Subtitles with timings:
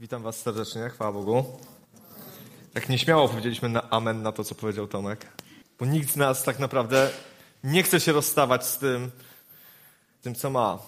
[0.00, 1.44] Witam Was serdecznie, chwała Bogu.
[2.74, 5.26] Tak nieśmiało powiedzieliśmy na amen na to, co powiedział Tomek,
[5.78, 7.10] bo nikt z nas tak naprawdę
[7.64, 9.10] nie chce się rozstawać z tym,
[10.22, 10.78] tym co ma.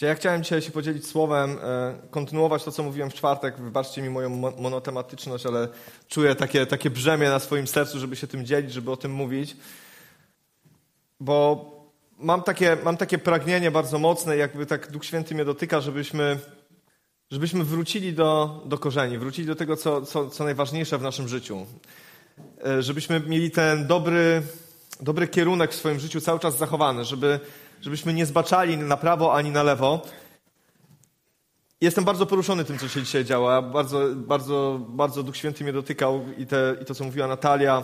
[0.00, 3.56] Ja chciałem dzisiaj się podzielić słowem, e, kontynuować to, co mówiłem w czwartek.
[3.58, 4.28] Wybaczcie mi moją
[4.58, 5.68] monotematyczność, ale
[6.08, 9.56] czuję takie, takie brzemię na swoim sercu, żeby się tym dzielić, żeby o tym mówić.
[11.20, 11.64] Bo
[12.18, 16.38] mam takie, mam takie pragnienie bardzo mocne, jakby tak Duch Święty mnie dotyka, żebyśmy
[17.30, 21.66] żebyśmy wrócili do, do korzeni, wrócili do tego, co, co, co najważniejsze w naszym życiu.
[22.66, 24.42] E, żebyśmy mieli ten dobry,
[25.00, 27.40] dobry kierunek w swoim życiu cały czas zachowany, żeby,
[27.80, 30.02] żebyśmy nie zbaczali na prawo ani na lewo.
[31.80, 33.62] Jestem bardzo poruszony tym, co się dzisiaj działa.
[33.62, 37.82] Bardzo, bardzo, bardzo Duch Święty mnie dotykał i, te, i to, co mówiła Natalia,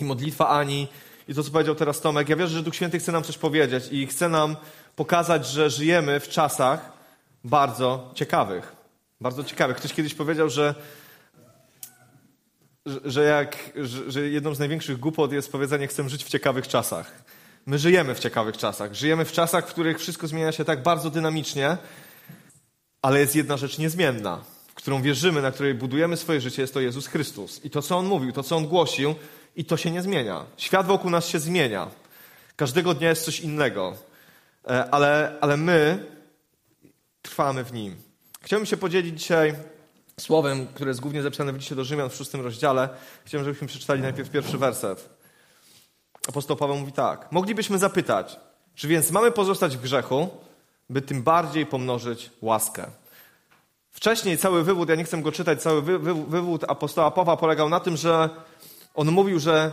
[0.00, 0.88] i modlitwa Ani,
[1.28, 2.28] i to, co powiedział teraz Tomek.
[2.28, 4.56] Ja wierzę, że Duch Święty chce nam coś powiedzieć i chce nam
[4.96, 6.94] pokazać, że żyjemy w czasach,
[7.44, 8.83] bardzo ciekawych.
[9.20, 9.76] Bardzo ciekawych.
[9.76, 10.74] Ktoś kiedyś powiedział, że,
[13.04, 17.24] że, jak, że, że jedną z największych głupot jest powiedzenie chcę żyć w ciekawych czasach.
[17.66, 18.94] My żyjemy w ciekawych czasach.
[18.94, 21.76] Żyjemy w czasach, w których wszystko zmienia się tak bardzo dynamicznie,
[23.02, 26.80] ale jest jedna rzecz niezmienna, w którą wierzymy, na której budujemy swoje życie, jest to
[26.80, 27.64] Jezus Chrystus.
[27.64, 29.14] I to, co On mówił, to, co On głosił,
[29.56, 30.44] i to się nie zmienia.
[30.56, 31.90] Świat wokół nas się zmienia.
[32.56, 33.96] Każdego dnia jest coś innego.
[34.68, 36.06] E, ale, ale my
[37.22, 38.03] trwamy w nim.
[38.44, 39.54] Chciałbym się podzielić dzisiaj
[40.20, 42.88] słowem, które jest głównie zapisane w liście do Rzymian w szóstym rozdziale.
[43.24, 45.08] Chciałbym, żebyśmy przeczytali najpierw pierwszy werset.
[46.28, 47.32] Apostoł Paweł mówi tak.
[47.32, 48.40] Moglibyśmy zapytać,
[48.74, 50.28] czy więc mamy pozostać w grzechu,
[50.90, 52.86] by tym bardziej pomnożyć łaskę?
[53.90, 57.68] Wcześniej cały wywód, ja nie chcę go czytać, cały wy, wy, wywód apostoła Pawła polegał
[57.68, 58.30] na tym, że
[58.94, 59.72] on mówił, że,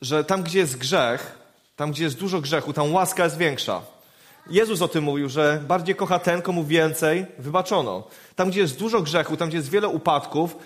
[0.00, 1.38] że tam, gdzie jest grzech,
[1.76, 3.82] tam, gdzie jest dużo grzechu, tam łaska jest większa.
[4.50, 8.04] Jezus o tym mówił, że bardziej kocha ten, komu więcej wybaczono.
[8.36, 10.56] Tam, gdzie jest dużo grzechu, tam, gdzie jest wiele upadków,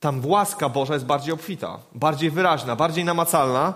[0.00, 3.74] tam łaska Boża jest bardziej obfita, bardziej wyraźna, bardziej namacalna.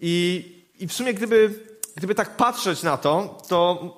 [0.00, 0.44] I,
[0.78, 1.60] i w sumie, gdyby,
[1.96, 3.94] gdyby tak patrzeć na to, to,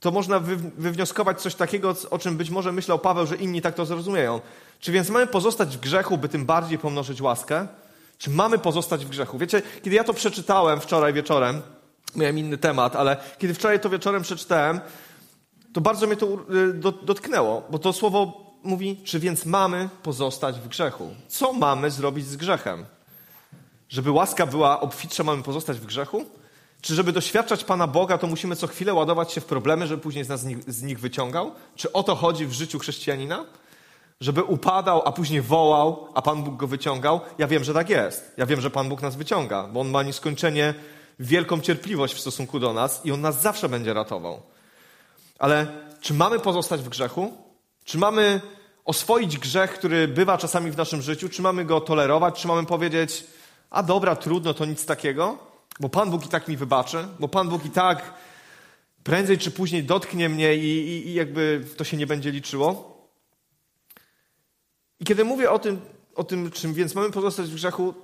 [0.00, 3.74] to można wy, wywnioskować coś takiego, o czym być może myślał Paweł, że inni tak
[3.74, 4.40] to zrozumieją.
[4.80, 7.66] Czy więc mamy pozostać w grzechu, by tym bardziej pomnożyć łaskę?
[8.18, 9.38] Czy mamy pozostać w grzechu?
[9.38, 11.62] Wiecie, kiedy ja to przeczytałem wczoraj wieczorem,
[12.16, 14.80] miałem inny temat, ale kiedy wczoraj to wieczorem przeczytałem,
[15.72, 20.68] to bardzo mnie to y, dotknęło, bo to słowo mówi, czy więc mamy pozostać w
[20.68, 21.10] grzechu?
[21.28, 22.84] Co mamy zrobić z grzechem?
[23.88, 26.24] Żeby łaska była obfitsza, mamy pozostać w grzechu?
[26.80, 30.24] Czy żeby doświadczać Pana Boga, to musimy co chwilę ładować się w problemy, żeby później
[30.24, 31.52] z nas z nich, z nich wyciągał?
[31.76, 33.44] Czy o to chodzi w życiu chrześcijanina?
[34.20, 37.20] Żeby upadał, a później wołał, a Pan Bóg go wyciągał?
[37.38, 38.32] Ja wiem, że tak jest.
[38.36, 40.74] Ja wiem, że Pan Bóg nas wyciąga, bo On ma nieskończenie
[41.20, 44.42] wielką cierpliwość w stosunku do nas i On nas zawsze będzie ratował.
[45.38, 45.66] Ale
[46.00, 47.32] czy mamy pozostać w grzechu?
[47.84, 48.40] Czy mamy
[48.84, 51.28] oswoić grzech, który bywa czasami w naszym życiu?
[51.28, 52.40] Czy mamy go tolerować?
[52.40, 53.24] Czy mamy powiedzieć,
[53.70, 55.38] a dobra, trudno, to nic takiego?
[55.80, 57.08] Bo Pan Bóg i tak mi wybaczy?
[57.18, 58.14] Bo Pan Bóg i tak
[59.04, 63.00] prędzej czy później dotknie mnie i, i, i jakby to się nie będzie liczyło?
[65.00, 65.80] I kiedy mówię o tym,
[66.14, 67.94] o tym, czym więc mamy pozostać w grzechu,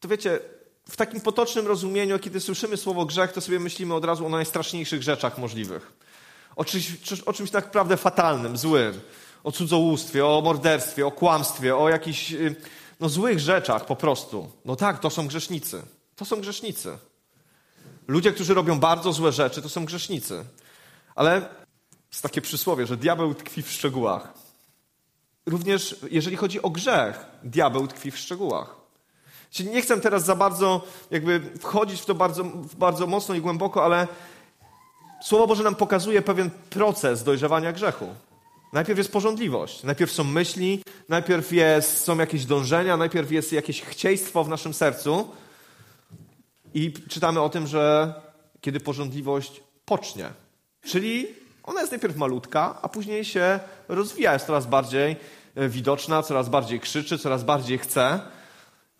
[0.00, 0.40] to wiecie,
[0.90, 5.02] w takim potocznym rozumieniu, kiedy słyszymy słowo grzech, to sobie myślimy od razu o najstraszniejszych
[5.02, 5.92] rzeczach możliwych.
[6.56, 6.92] O czymś,
[7.26, 9.00] o czymś tak naprawdę fatalnym, złym.
[9.44, 12.56] O cudzołóstwie, o morderstwie, o kłamstwie, o jakichś y,
[13.00, 14.52] no, złych rzeczach po prostu.
[14.64, 15.82] No tak, to są grzesznicy.
[16.16, 16.98] To są grzesznicy.
[18.08, 20.44] Ludzie, którzy robią bardzo złe rzeczy, to są grzesznicy.
[21.14, 21.48] Ale
[22.10, 24.34] jest takie przysłowie, że diabeł tkwi w szczegółach.
[25.46, 28.79] Również jeżeli chodzi o grzech, diabeł tkwi w szczegółach.
[29.50, 32.44] Czyli nie chcę teraz za bardzo jakby wchodzić w to bardzo,
[32.78, 34.08] bardzo mocno i głęboko, ale
[35.22, 38.06] Słowo Boże nam pokazuje pewien proces dojrzewania grzechu.
[38.72, 44.44] Najpierw jest porządliwość, najpierw są myśli, najpierw jest, są jakieś dążenia, najpierw jest jakieś chcieństwo
[44.44, 45.28] w naszym sercu.
[46.74, 48.14] I czytamy o tym, że
[48.60, 50.30] kiedy porządliwość pocznie,
[50.84, 51.26] czyli
[51.62, 55.16] ona jest najpierw malutka, a później się rozwija, jest coraz bardziej
[55.56, 58.20] widoczna, coraz bardziej krzyczy, coraz bardziej chce.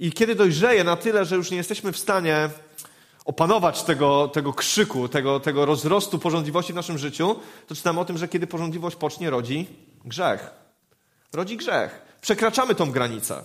[0.01, 2.51] I kiedy dojrzeje na tyle, że już nie jesteśmy w stanie
[3.25, 7.37] opanować tego, tego krzyku, tego, tego rozrostu porządliwości w naszym życiu,
[7.67, 9.67] to czytamy o tym, że kiedy porządliwość pocznie, rodzi
[10.05, 10.51] grzech.
[11.33, 12.03] Rodzi grzech.
[12.21, 13.43] Przekraczamy tą granicę.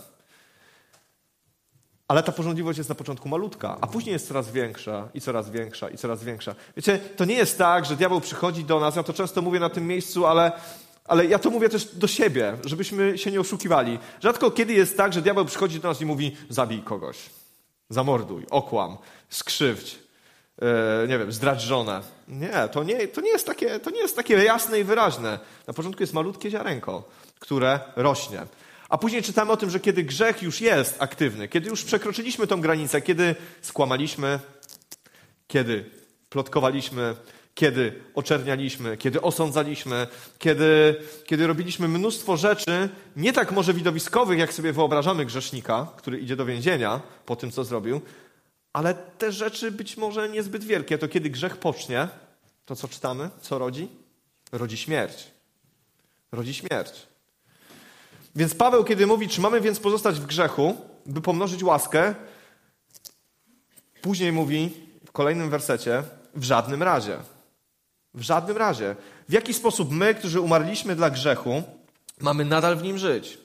[2.07, 5.89] Ale ta porządliwość jest na początku malutka, a później jest coraz większa i coraz większa
[5.89, 6.55] i coraz większa.
[6.77, 9.69] Wiecie, to nie jest tak, że diabeł przychodzi do nas, ja to często mówię na
[9.69, 10.51] tym miejscu, ale
[11.05, 13.99] ale ja to mówię też do siebie, żebyśmy się nie oszukiwali.
[14.23, 17.17] Rzadko kiedy jest tak, że diabeł przychodzi do nas i mówi: zabij kogoś,
[17.89, 18.97] zamorduj, okłam,
[19.29, 19.99] skrzywdź,
[20.61, 22.01] e, nie wiem, zdradź żonę.
[22.27, 25.39] Nie to, nie, to nie jest takie, to nie jest takie jasne i wyraźne.
[25.67, 27.03] Na początku jest malutkie ziarenko,
[27.39, 28.41] które rośnie.
[28.89, 32.61] A później czytamy o tym, że kiedy grzech już jest aktywny, kiedy już przekroczyliśmy tą
[32.61, 34.39] granicę, kiedy skłamaliśmy,
[35.47, 35.89] kiedy
[36.29, 37.15] plotkowaliśmy,
[37.55, 40.07] kiedy oczernialiśmy, kiedy osądzaliśmy,
[40.39, 46.35] kiedy, kiedy robiliśmy mnóstwo rzeczy, nie tak może widowiskowych, jak sobie wyobrażamy grzesznika, który idzie
[46.35, 48.01] do więzienia po tym, co zrobił,
[48.73, 50.97] ale te rzeczy być może niezbyt wielkie.
[50.97, 52.07] To kiedy grzech pocznie,
[52.65, 53.87] to co czytamy, co rodzi?
[54.51, 55.27] Rodzi śmierć.
[56.31, 57.07] Rodzi śmierć.
[58.35, 62.15] Więc Paweł, kiedy mówi, czy mamy więc pozostać w grzechu, by pomnożyć łaskę,
[64.01, 64.71] później mówi
[65.05, 66.03] w kolejnym wersecie,
[66.35, 67.17] w żadnym razie.
[68.15, 68.95] W żadnym razie.
[69.29, 71.63] W jaki sposób my, którzy umarliśmy dla grzechu,
[72.21, 73.37] mamy nadal w nim żyć?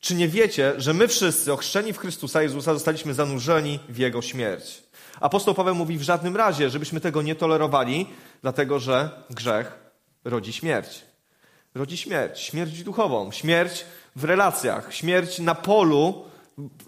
[0.00, 4.82] Czy nie wiecie, że my wszyscy, ochrzczeni w Chrystusa Jezusa, zostaliśmy zanurzeni w Jego śmierć?
[5.20, 8.06] Apostoł Paweł mówi w żadnym razie, żebyśmy tego nie tolerowali,
[8.42, 9.78] dlatego że grzech
[10.24, 11.02] rodzi śmierć.
[11.74, 13.84] Rodzi śmierć, śmierć duchową, śmierć
[14.16, 16.24] w relacjach, śmierć na polu,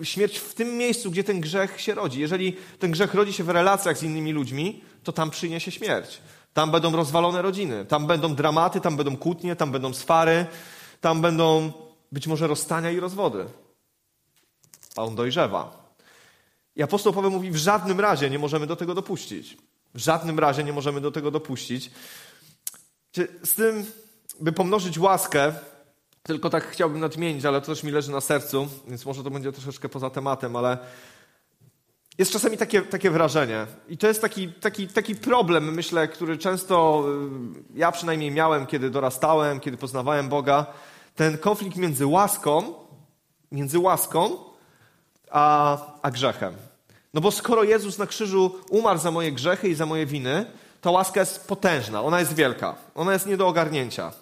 [0.03, 2.21] śmierć w tym miejscu, gdzie ten grzech się rodzi.
[2.21, 6.19] Jeżeli ten grzech rodzi się w relacjach z innymi ludźmi, to tam przyniesie śmierć.
[6.53, 10.47] Tam będą rozwalone rodziny, tam będą dramaty, tam będą kłótnie, tam będą swary,
[11.01, 11.73] tam będą
[12.13, 13.47] być może rozstania i rozwody.
[14.97, 15.95] A on dojrzewa.
[16.77, 19.57] I apostoł Paweł mówi, w żadnym razie nie możemy do tego dopuścić.
[19.95, 21.91] W żadnym razie nie możemy do tego dopuścić.
[23.45, 23.87] Z tym,
[24.41, 25.53] by pomnożyć łaskę,
[26.23, 29.53] tylko tak chciałbym nadmienić, ale to też mi leży na sercu, więc może to będzie
[29.53, 30.79] troszeczkę poza tematem, ale
[32.21, 33.67] jest czasami takie, takie wrażenie.
[33.89, 37.05] I to jest taki, taki, taki problem, myślę, który często
[37.75, 40.67] y, ja przynajmniej miałem, kiedy dorastałem, kiedy poznawałem Boga.
[41.17, 42.75] Ten konflikt między łaską,
[43.53, 44.37] między łaską
[45.31, 46.55] a, a grzechem.
[47.15, 50.47] No bo skoro Jezus na krzyżu umarł za moje grzechy i za moje winy,
[50.81, 54.13] ta łaska jest potężna, ona jest wielka, ona jest nie do ogarnięcia.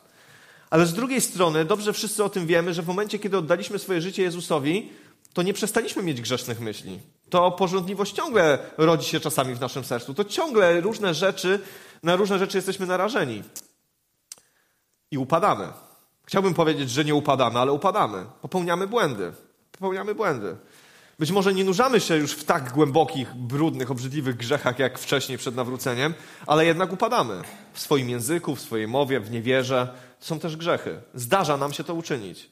[0.71, 4.01] Ale z drugiej strony, dobrze wszyscy o tym wiemy, że w momencie, kiedy oddaliśmy swoje
[4.01, 4.93] życie Jezusowi,
[5.33, 7.01] to nie przestaliśmy mieć grzesznych myśli.
[7.31, 10.15] To porządliwość ciągle rodzi się czasami w naszym sercu.
[10.15, 11.61] To ciągle różne rzeczy,
[12.03, 13.43] na różne rzeczy jesteśmy narażeni.
[15.11, 15.69] I upadamy.
[16.25, 18.27] Chciałbym powiedzieć, że nie upadamy, ale upadamy.
[18.43, 19.33] Popełniamy błędy.
[19.73, 20.57] Popełniamy błędy.
[21.19, 25.55] Być może nie nurzamy się już w tak głębokich, brudnych, obrzydliwych grzechach jak wcześniej przed
[25.55, 26.15] nawróceniem,
[26.47, 27.43] ale jednak upadamy
[27.73, 29.95] w swoim języku, w swojej mowie, w niewierze.
[30.21, 31.01] To są też grzechy.
[31.15, 32.51] Zdarza nam się to uczynić.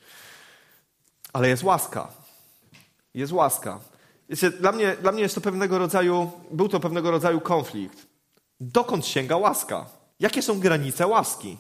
[1.32, 2.08] Ale jest łaska.
[3.14, 3.81] Jest łaska.
[4.28, 8.06] Wiecie, dla, mnie, dla mnie jest to pewnego rodzaju, był to pewnego rodzaju konflikt.
[8.61, 9.87] Dokąd sięga łaska?
[10.20, 11.58] Jakie są granice łaski?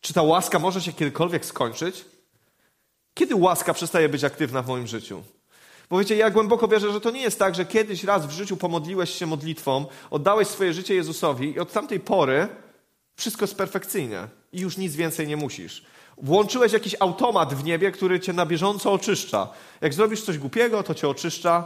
[0.00, 2.04] Czy ta łaska może się kiedykolwiek skończyć?
[3.14, 5.22] Kiedy łaska przestaje być aktywna w moim życiu?
[5.90, 8.56] Bo wiecie, ja głęboko wierzę, że to nie jest tak, że kiedyś raz w życiu
[8.56, 12.48] pomodliłeś się modlitwą, oddałeś swoje życie Jezusowi i od tamtej pory
[13.16, 15.84] wszystko jest perfekcyjnie i już nic więcej nie musisz.
[16.22, 19.48] Włączyłeś jakiś automat w niebie, który cię na bieżąco oczyszcza.
[19.80, 21.64] Jak zrobisz coś głupiego, to cię oczyszcza.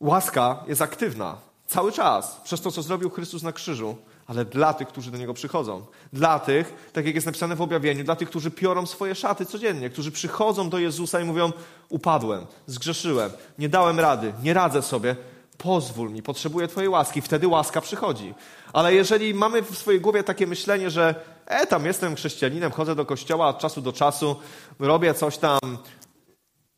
[0.00, 3.96] Łaska jest aktywna cały czas przez to, co zrobił Chrystus na krzyżu
[4.26, 5.86] ale dla tych, którzy do Niego przychodzą.
[6.12, 9.90] Dla tych, tak jak jest napisane w objawieniu, dla tych, którzy piorą swoje szaty codziennie,
[9.90, 11.52] którzy przychodzą do Jezusa i mówią:
[11.88, 15.16] Upadłem, zgrzeszyłem, nie dałem rady, nie radzę sobie,
[15.58, 17.20] pozwól mi, potrzebuję Twojej łaski.
[17.20, 18.34] Wtedy łaska przychodzi.
[18.72, 21.14] Ale jeżeli mamy w swojej głowie takie myślenie, że
[21.46, 24.36] e, tam jestem chrześcijaninem, chodzę do kościoła od czasu do czasu,
[24.78, 25.58] robię coś tam,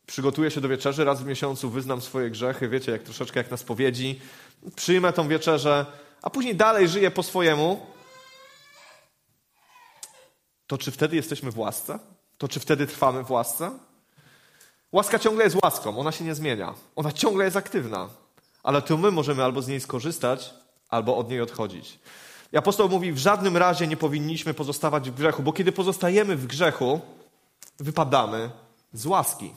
[0.07, 3.57] przygotuję się do wieczerzy raz w miesiącu, wyznam swoje grzechy, wiecie, jak troszeczkę jak na
[3.57, 4.19] spowiedzi,
[4.75, 5.85] przyjmę tą wieczerzę,
[6.21, 7.85] a później dalej żyje po swojemu,
[10.67, 11.99] to czy wtedy jesteśmy w łasce?
[12.37, 13.79] To czy wtedy trwamy w łasce?
[14.91, 16.73] Łaska ciągle jest łaską, ona się nie zmienia.
[16.95, 18.09] Ona ciągle jest aktywna.
[18.63, 20.53] Ale to my możemy albo z niej skorzystać,
[20.89, 21.99] albo od niej odchodzić.
[22.53, 26.47] I apostoł mówi, w żadnym razie nie powinniśmy pozostawać w grzechu, bo kiedy pozostajemy w
[26.47, 26.99] grzechu,
[27.79, 28.49] wypadamy
[28.93, 29.53] z łaski.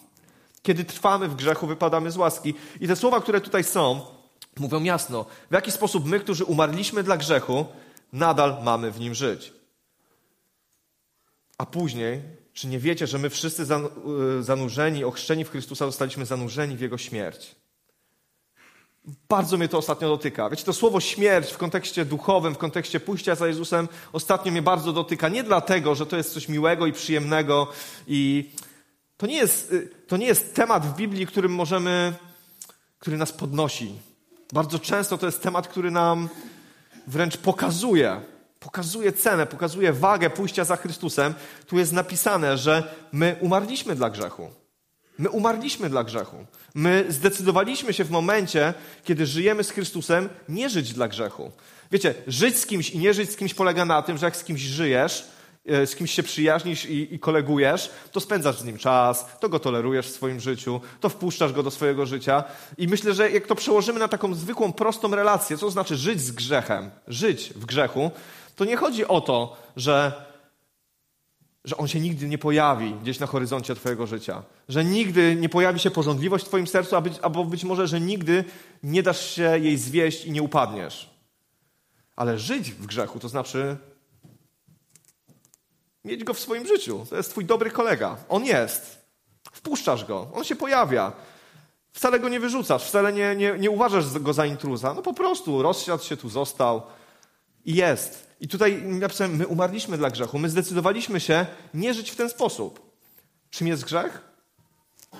[0.62, 2.54] Kiedy trwamy w grzechu, wypadamy z łaski.
[2.80, 4.00] I te słowa, które tutaj są,
[4.59, 7.66] Mówią jasno, w jaki sposób my, którzy umarliśmy dla grzechu,
[8.12, 9.52] nadal mamy w nim żyć.
[11.59, 16.76] A później, czy nie wiecie, że my wszyscy y, zanurzeni, ochrzczeni w Chrystusa, zostaliśmy zanurzeni
[16.76, 17.56] w Jego śmierć?
[19.28, 20.50] Bardzo mnie to ostatnio dotyka.
[20.50, 24.92] Wiecie, to słowo śmierć w kontekście duchowym, w kontekście pójścia za Jezusem, ostatnio mnie bardzo
[24.92, 25.28] dotyka.
[25.28, 27.66] Nie dlatego, że to jest coś miłego i przyjemnego
[28.07, 28.50] i
[29.16, 32.12] to nie jest, y, to nie jest temat w Biblii, którym możemy,
[32.99, 33.95] który nas podnosi,
[34.52, 36.28] bardzo często to jest temat, który nam
[37.07, 38.21] wręcz pokazuje,
[38.61, 41.35] pokazuje cenę, pokazuje wagę pójścia za Chrystusem.
[41.66, 44.60] Tu jest napisane, że my umarliśmy dla grzechu.
[45.19, 46.37] My umarliśmy dla grzechu.
[46.75, 48.75] My zdecydowaliśmy się w momencie,
[49.05, 51.50] kiedy żyjemy z Chrystusem, nie żyć dla grzechu.
[51.93, 54.45] Wiecie, żyć z kimś i nie żyć z kimś polega na tym, że jak z
[54.45, 55.25] kimś żyjesz,
[55.67, 59.59] e, z kimś się przyjaźnisz i, i, kolegujesz, to spędzasz z nim czas, to go
[59.59, 62.45] tolerujesz w swoim życiu, to wpuszczasz go do swojego życia.
[62.79, 66.21] I myślę, że jak to przełożymy na taką zwykłą, prostą relację, co to znaczy żyć
[66.21, 68.11] z grzechem, żyć w grzechu,
[68.57, 70.30] to nie chodzi o to, że
[71.64, 75.81] że on się nigdy nie pojawi gdzieś na horyzoncie Twojego życia, że nigdy nie pojawi
[75.81, 78.45] się porządliwość w Twoim sercu, albo być może, że nigdy
[78.83, 81.11] nie dasz się jej zwieść i nie upadniesz.
[82.17, 83.76] Ale żyć w grzechu to znaczy
[86.05, 87.07] mieć go w swoim życiu.
[87.11, 88.17] To jest Twój dobry kolega.
[88.29, 89.00] On jest.
[89.52, 91.12] Wpuszczasz go, on się pojawia.
[91.93, 94.95] Wcale go nie wyrzucasz, wcale nie, nie, nie uważasz go za intruza.
[94.95, 96.83] No po prostu rozsiadł się, tu został
[97.64, 98.30] i jest.
[98.40, 100.38] I tutaj napisałem, my umarliśmy dla grzechu.
[100.38, 102.90] My zdecydowaliśmy się nie żyć w ten sposób.
[103.50, 104.30] Czym jest grzech?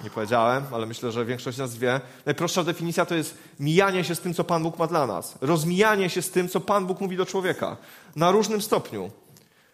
[0.04, 2.00] Nie powiedziałem, ale myślę, że większość z nas wie.
[2.26, 5.34] Najprostsza definicja to jest mijanie się z tym, co Pan Bóg ma dla nas.
[5.40, 7.76] Rozmijanie się z tym, co Pan Bóg mówi do człowieka.
[8.16, 9.10] Na różnym stopniu.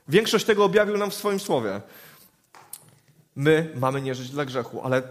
[0.09, 1.81] Większość tego objawił nam w swoim słowie.
[3.37, 5.03] My mamy nie żyć dla grzechu, ale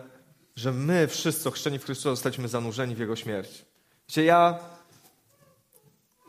[0.55, 3.65] że my wszyscy ochrzczeni w Chrystusa zostaliśmy zanurzeni w Jego śmierć.
[4.09, 4.59] Wiecie, ja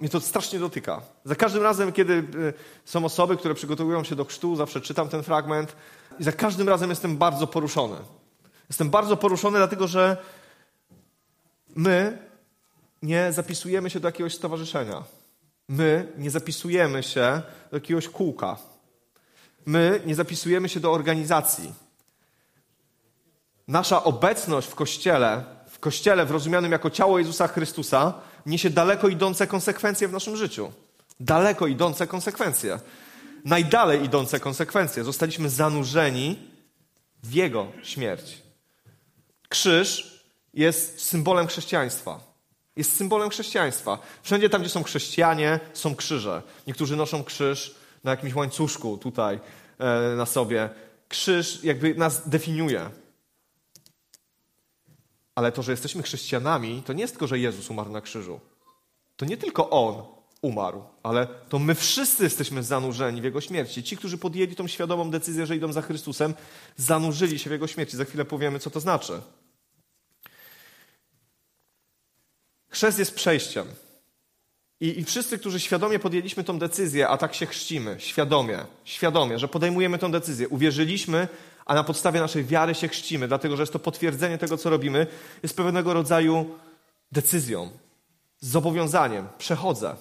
[0.00, 1.03] mnie to strasznie dotyka.
[1.25, 2.53] Za każdym razem, kiedy y,
[2.85, 5.76] są osoby, które przygotowują się do chrztu, zawsze czytam ten fragment
[6.19, 7.97] i za każdym razem jestem bardzo poruszony.
[8.69, 10.17] Jestem bardzo poruszony, dlatego że
[11.76, 12.19] my
[13.03, 15.03] nie zapisujemy się do jakiegoś stowarzyszenia.
[15.69, 18.57] My nie zapisujemy się do jakiegoś kółka.
[19.67, 21.73] My nie zapisujemy się do organizacji.
[23.69, 28.15] Nasza obecność w Kościele, w Kościele w rozumianym jako ciało Jezusa Chrystusa,
[28.47, 30.73] niesie daleko idące konsekwencje w naszym życiu.
[31.21, 32.81] Daleko idące konsekwencje.
[33.45, 35.05] Najdalej idące konsekwencje.
[35.05, 36.38] Zostaliśmy zanurzeni
[37.23, 38.43] w Jego śmierć.
[39.49, 40.21] Krzyż
[40.55, 42.21] jest symbolem chrześcijaństwa.
[42.76, 43.99] Jest symbolem chrześcijaństwa.
[44.23, 46.43] Wszędzie tam, gdzie są chrześcijanie, są krzyże.
[46.67, 47.75] Niektórzy noszą krzyż
[48.05, 49.41] na jakimś łańcuszku tutaj
[49.79, 50.69] e, na sobie.
[51.09, 52.91] Krzyż jakby nas definiuje.
[55.37, 58.40] Ale to, że jesteśmy chrześcijanami, to nie jest tylko, że Jezus umarł na krzyżu.
[59.16, 60.05] To nie tylko On
[60.43, 63.83] umarł, ale to my wszyscy jesteśmy zanurzeni w Jego śmierci.
[63.83, 66.35] Ci, którzy podjęli tą świadomą decyzję, że idą za Chrystusem,
[66.76, 67.97] zanurzyli się w Jego śmierci.
[67.97, 69.21] Za chwilę powiemy, co to znaczy.
[72.69, 73.66] Chrzest jest przejściem.
[74.81, 79.49] I, I, wszyscy, którzy świadomie podjęliśmy tą decyzję, a tak się chrzcimy, świadomie, świadomie, że
[79.49, 81.28] podejmujemy tą decyzję, uwierzyliśmy,
[81.66, 85.06] a na podstawie naszej wiary się chrzcimy, dlatego że jest to potwierdzenie tego, co robimy,
[85.42, 86.58] jest pewnego rodzaju
[87.12, 87.70] decyzją,
[88.40, 89.28] zobowiązaniem.
[89.38, 89.96] Przechodzę.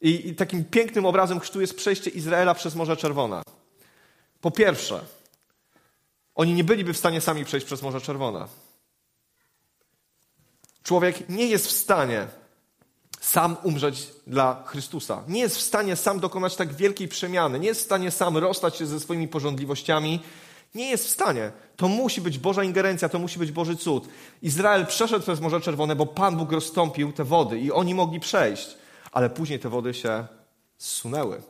[0.00, 3.42] I, I takim pięknym obrazem chrztu jest przejście Izraela przez Morze Czerwone.
[4.40, 5.04] Po pierwsze,
[6.34, 8.48] oni nie byliby w stanie sami przejść przez Morze Czerwone.
[10.82, 12.26] Człowiek nie jest w stanie
[13.22, 15.22] sam umrzeć dla Chrystusa.
[15.28, 17.58] Nie jest w stanie sam dokonać tak wielkiej przemiany.
[17.58, 20.20] Nie jest w stanie sam rozstać się ze swoimi porządliwościami.
[20.74, 21.52] Nie jest w stanie.
[21.76, 24.08] To musi być Boża ingerencja, to musi być Boży cud.
[24.42, 28.76] Izrael przeszedł przez Morze Czerwone, bo Pan Bóg rozstąpił te wody i oni mogli przejść.
[29.12, 30.26] Ale później te wody się
[30.78, 31.42] zsunęły.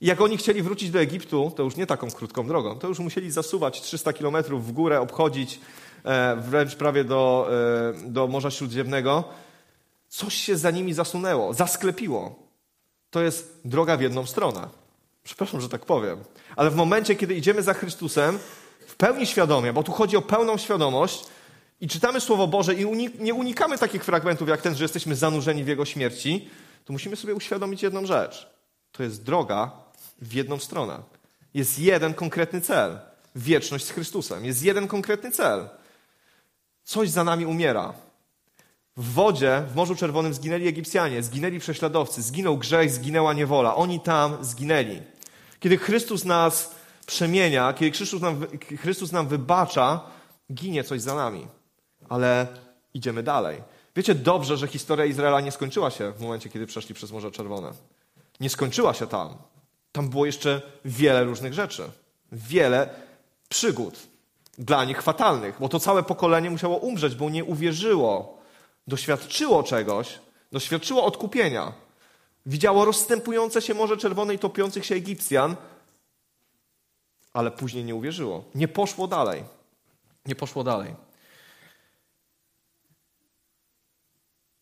[0.00, 2.98] I jak oni chcieli wrócić do Egiptu, to już nie taką krótką drogą, to już
[2.98, 5.60] musieli zasuwać 300 kilometrów w górę, obchodzić
[6.04, 7.48] e, wręcz prawie do,
[8.06, 9.24] e, do Morza Śródziemnego
[10.08, 12.34] Coś się za nimi zasunęło, zasklepiło.
[13.10, 14.68] To jest droga w jedną stronę.
[15.24, 16.24] Przepraszam, że tak powiem.
[16.56, 18.38] Ale w momencie, kiedy idziemy za Chrystusem,
[18.86, 21.24] w pełni świadomie, bo tu chodzi o pełną świadomość,
[21.80, 25.64] i czytamy Słowo Boże i unik nie unikamy takich fragmentów jak ten, że jesteśmy zanurzeni
[25.64, 26.48] w Jego śmierci,
[26.84, 28.50] to musimy sobie uświadomić jedną rzecz.
[28.92, 29.70] To jest droga
[30.22, 31.02] w jedną stronę.
[31.54, 32.98] Jest jeden konkretny cel.
[33.34, 34.44] Wieczność z Chrystusem.
[34.44, 35.68] Jest jeden konkretny cel.
[36.84, 37.94] Coś za nami umiera.
[38.96, 43.74] W wodzie, w Morzu Czerwonym zginęli Egipcjanie, zginęli prześladowcy, zginął grzech, zginęła niewola.
[43.74, 45.02] Oni tam zginęli.
[45.60, 46.74] Kiedy Chrystus nas
[47.06, 48.46] przemienia, kiedy Chrystus nam,
[48.80, 50.00] Chrystus nam wybacza,
[50.52, 51.46] ginie coś za nami.
[52.08, 52.46] Ale
[52.94, 53.62] idziemy dalej.
[53.96, 57.72] Wiecie dobrze, że historia Izraela nie skończyła się w momencie, kiedy przeszli przez Morze Czerwone.
[58.40, 59.34] Nie skończyła się tam.
[59.92, 61.90] Tam było jeszcze wiele różnych rzeczy.
[62.32, 62.88] Wiele
[63.48, 63.98] przygód
[64.58, 68.35] dla nich fatalnych, bo to całe pokolenie musiało umrzeć, bo nie uwierzyło
[68.86, 70.18] doświadczyło czegoś,
[70.52, 71.72] doświadczyło odkupienia,
[72.46, 75.56] widziało rozstępujące się Morze Czerwone i topiących się Egipcjan,
[77.32, 78.44] ale później nie uwierzyło.
[78.54, 79.44] Nie poszło dalej.
[80.26, 80.94] Nie poszło dalej.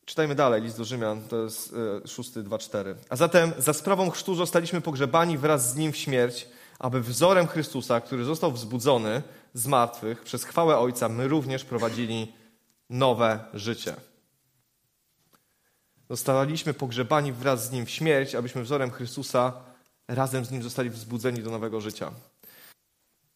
[0.04, 2.96] Czytajmy dalej, list do Rzymian, to jest 6, 2, 4.
[3.08, 8.00] A zatem za sprawą chrztu zostaliśmy pogrzebani wraz z Nim w śmierć, aby wzorem Chrystusa,
[8.00, 9.22] który został wzbudzony,
[9.54, 12.32] z martwych, przez chwałę Ojca, my również prowadzili
[12.90, 13.96] nowe życie.
[16.10, 19.52] Zostaliśmy pogrzebani wraz z Nim w śmierć, abyśmy wzorem Chrystusa
[20.08, 22.12] razem z Nim zostali wzbudzeni do nowego życia.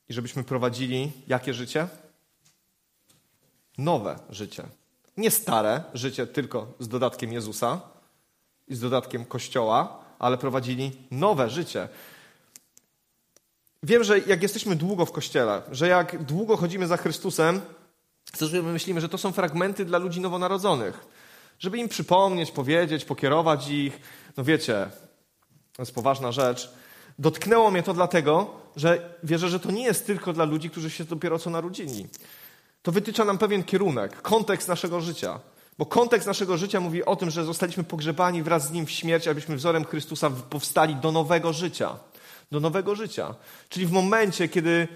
[0.08, 1.88] I żebyśmy prowadzili jakie życie?
[3.78, 4.64] Nowe życie.
[5.16, 7.80] Nie stare życie tylko z dodatkiem Jezusa
[8.68, 11.88] i z dodatkiem Kościoła, ale prowadzili nowe życie.
[13.82, 17.60] Wiem, że jak jesteśmy długo w Kościele, że jak długo chodzimy za Chrystusem,
[18.38, 21.06] to myślimy, że to są fragmenty dla ludzi nowonarodzonych.
[21.58, 24.00] Żeby im przypomnieć, powiedzieć, pokierować ich.
[24.36, 24.90] No wiecie,
[25.72, 26.70] to jest poważna rzecz.
[27.18, 31.04] Dotknęło mnie to dlatego, że wierzę, że to nie jest tylko dla ludzi, którzy się
[31.04, 32.06] dopiero co narodzili.
[32.82, 35.40] To wytycza nam pewien kierunek, kontekst naszego życia.
[35.78, 39.28] Bo kontekst naszego życia mówi o tym, że zostaliśmy pogrzebani wraz z Nim w śmierć,
[39.28, 41.96] abyśmy wzorem Chrystusa powstali do nowego życia.
[42.50, 43.34] Do nowego życia.
[43.68, 44.88] Czyli w momencie, kiedy,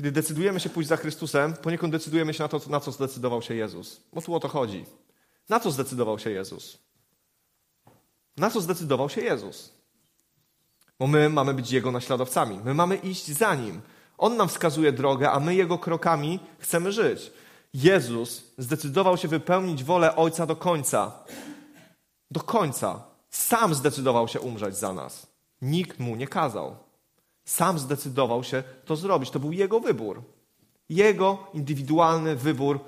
[0.00, 3.54] kiedy decydujemy się pójść za Chrystusem, poniekąd decydujemy się na to, na co zdecydował się
[3.54, 4.00] Jezus.
[4.12, 4.84] Bo tu o to chodzi.
[5.48, 6.78] Na co zdecydował się Jezus?
[8.36, 9.72] Na co zdecydował się Jezus?
[10.98, 12.60] Bo my mamy być Jego naśladowcami.
[12.64, 13.80] My mamy iść za Nim.
[14.18, 17.32] On nam wskazuje drogę, a my Jego krokami chcemy żyć.
[17.74, 21.12] Jezus zdecydował się wypełnić wolę Ojca do końca.
[22.30, 23.02] Do końca.
[23.30, 25.26] Sam zdecydował się umrzeć za nas.
[25.62, 26.76] Nikt mu nie kazał.
[27.44, 29.30] Sam zdecydował się to zrobić.
[29.30, 30.22] To był jego wybór.
[30.88, 32.80] Jego indywidualny wybór.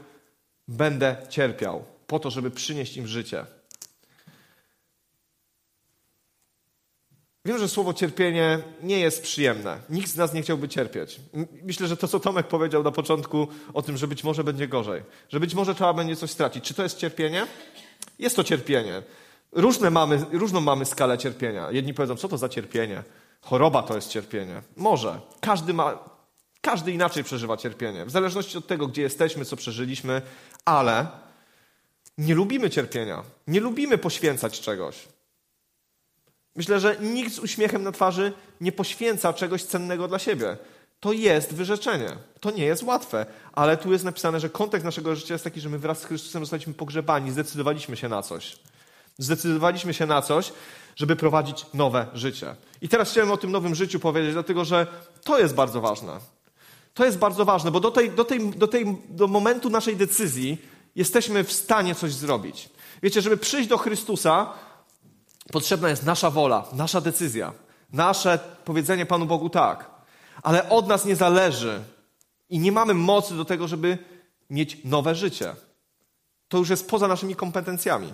[0.68, 3.46] Będę cierpiał po to, żeby przynieść im życie.
[7.44, 9.78] Wiem, że słowo cierpienie nie jest przyjemne.
[9.90, 11.20] Nikt z nas nie chciałby cierpieć.
[11.62, 15.02] Myślę, że to, co Tomek powiedział na początku o tym, że być może będzie gorzej,
[15.28, 16.64] że być może trzeba będzie coś stracić.
[16.64, 17.46] Czy to jest cierpienie?
[18.18, 19.02] Jest to cierpienie.
[19.52, 21.70] Różne mamy, różną mamy skalę cierpienia.
[21.70, 23.02] Jedni powiedzą, co to za cierpienie?
[23.42, 24.62] Choroba to jest cierpienie.
[24.76, 25.20] Może.
[25.40, 25.98] Każdy ma,
[26.60, 28.04] każdy inaczej przeżywa cierpienie.
[28.04, 30.22] W zależności od tego, gdzie jesteśmy, co przeżyliśmy,
[30.64, 31.06] ale
[32.18, 33.22] nie lubimy cierpienia.
[33.46, 35.08] Nie lubimy poświęcać czegoś.
[36.56, 40.56] Myślę, że nikt z uśmiechem na twarzy nie poświęca czegoś cennego dla siebie.
[41.00, 42.16] To jest wyrzeczenie.
[42.40, 45.68] To nie jest łatwe, ale tu jest napisane, że kontekst naszego życia jest taki, że
[45.68, 48.58] my wraz z Chrystusem zostaliśmy pogrzebani, zdecydowaliśmy się na coś.
[49.18, 50.52] Zdecydowaliśmy się na coś,
[50.96, 52.54] żeby prowadzić nowe życie.
[52.80, 54.86] I teraz chciałem o tym nowym życiu powiedzieć, dlatego że
[55.24, 56.18] to jest bardzo ważne.
[56.94, 60.58] To jest bardzo ważne, bo do, tej, do, tej, do, tej, do momentu naszej decyzji
[60.96, 62.68] jesteśmy w stanie coś zrobić.
[63.02, 64.52] Wiecie, żeby przyjść do Chrystusa,
[65.52, 67.52] Potrzebna jest nasza wola, nasza decyzja,
[67.92, 69.90] nasze powiedzenie Panu Bogu tak.
[70.42, 71.82] Ale od nas nie zależy
[72.48, 73.98] i nie mamy mocy do tego, żeby
[74.50, 75.54] mieć nowe życie.
[76.48, 78.12] To już jest poza naszymi kompetencjami.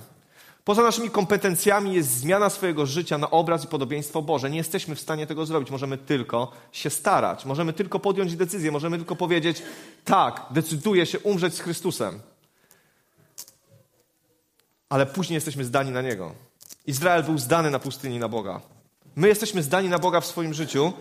[0.69, 4.51] Poza naszymi kompetencjami jest zmiana swojego życia na obraz i podobieństwo Boże.
[4.51, 5.71] Nie jesteśmy w stanie tego zrobić.
[5.71, 7.45] Możemy tylko się starać.
[7.45, 8.73] Możemy tylko podjąć decyzję.
[8.73, 9.63] Możemy tylko powiedzieć:
[10.05, 12.21] tak, decyduję się umrzeć z Chrystusem.
[14.89, 16.35] Ale później jesteśmy zdani na Niego.
[16.87, 18.61] Izrael był zdany na pustyni na Boga.
[19.17, 20.93] My jesteśmy zdani na Boga w swoim życiu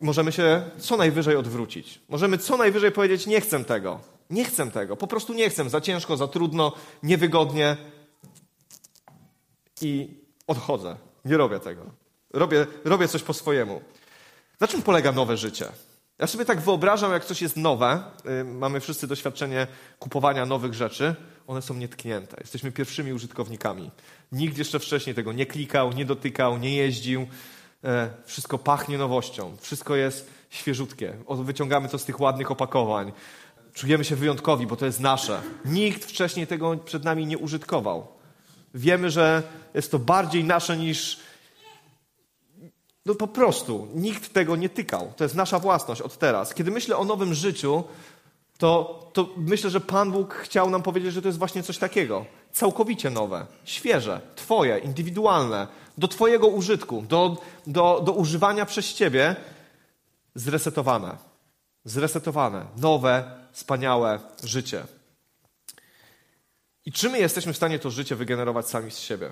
[0.00, 2.00] możemy się co najwyżej odwrócić.
[2.08, 4.00] Możemy co najwyżej powiedzieć: Nie chcę tego.
[4.30, 4.96] Nie chcę tego.
[4.96, 5.70] Po prostu nie chcę.
[5.70, 7.76] Za ciężko, za trudno, niewygodnie.
[9.82, 10.96] I odchodzę.
[11.24, 11.82] Nie robię tego.
[12.32, 13.80] Robię, robię coś po swojemu.
[14.60, 15.66] Na czym polega nowe życie?
[16.18, 18.02] Ja sobie tak wyobrażam, jak coś jest nowe.
[18.40, 19.66] Y, mamy wszyscy doświadczenie
[19.98, 21.14] kupowania nowych rzeczy.
[21.46, 22.36] One są nietknięte.
[22.40, 23.90] Jesteśmy pierwszymi użytkownikami.
[24.32, 27.26] Nikt jeszcze wcześniej tego nie klikał, nie dotykał, nie jeździł.
[27.84, 29.56] E, wszystko pachnie nowością.
[29.60, 31.14] Wszystko jest świeżutkie.
[31.28, 33.12] Wyciągamy to z tych ładnych opakowań.
[33.74, 35.42] Czujemy się wyjątkowi, bo to jest nasze.
[35.64, 38.17] Nikt wcześniej tego przed nami nie użytkował.
[38.78, 39.42] Wiemy, że
[39.74, 41.20] jest to bardziej nasze niż.
[43.06, 45.12] No po prostu nikt tego nie tykał.
[45.16, 46.54] To jest nasza własność od teraz.
[46.54, 47.84] Kiedy myślę o nowym życiu,
[48.58, 52.26] to, to myślę, że Pan Bóg chciał nam powiedzieć, że to jest właśnie coś takiego.
[52.52, 55.66] Całkowicie nowe, świeże, Twoje, indywidualne,
[55.98, 57.36] do Twojego użytku, do,
[57.66, 59.36] do, do używania przez Ciebie,
[60.34, 61.16] zresetowane.
[61.84, 64.97] Zresetowane, nowe, wspaniałe życie.
[66.88, 69.30] I czy my jesteśmy w stanie to życie wygenerować sami z siebie?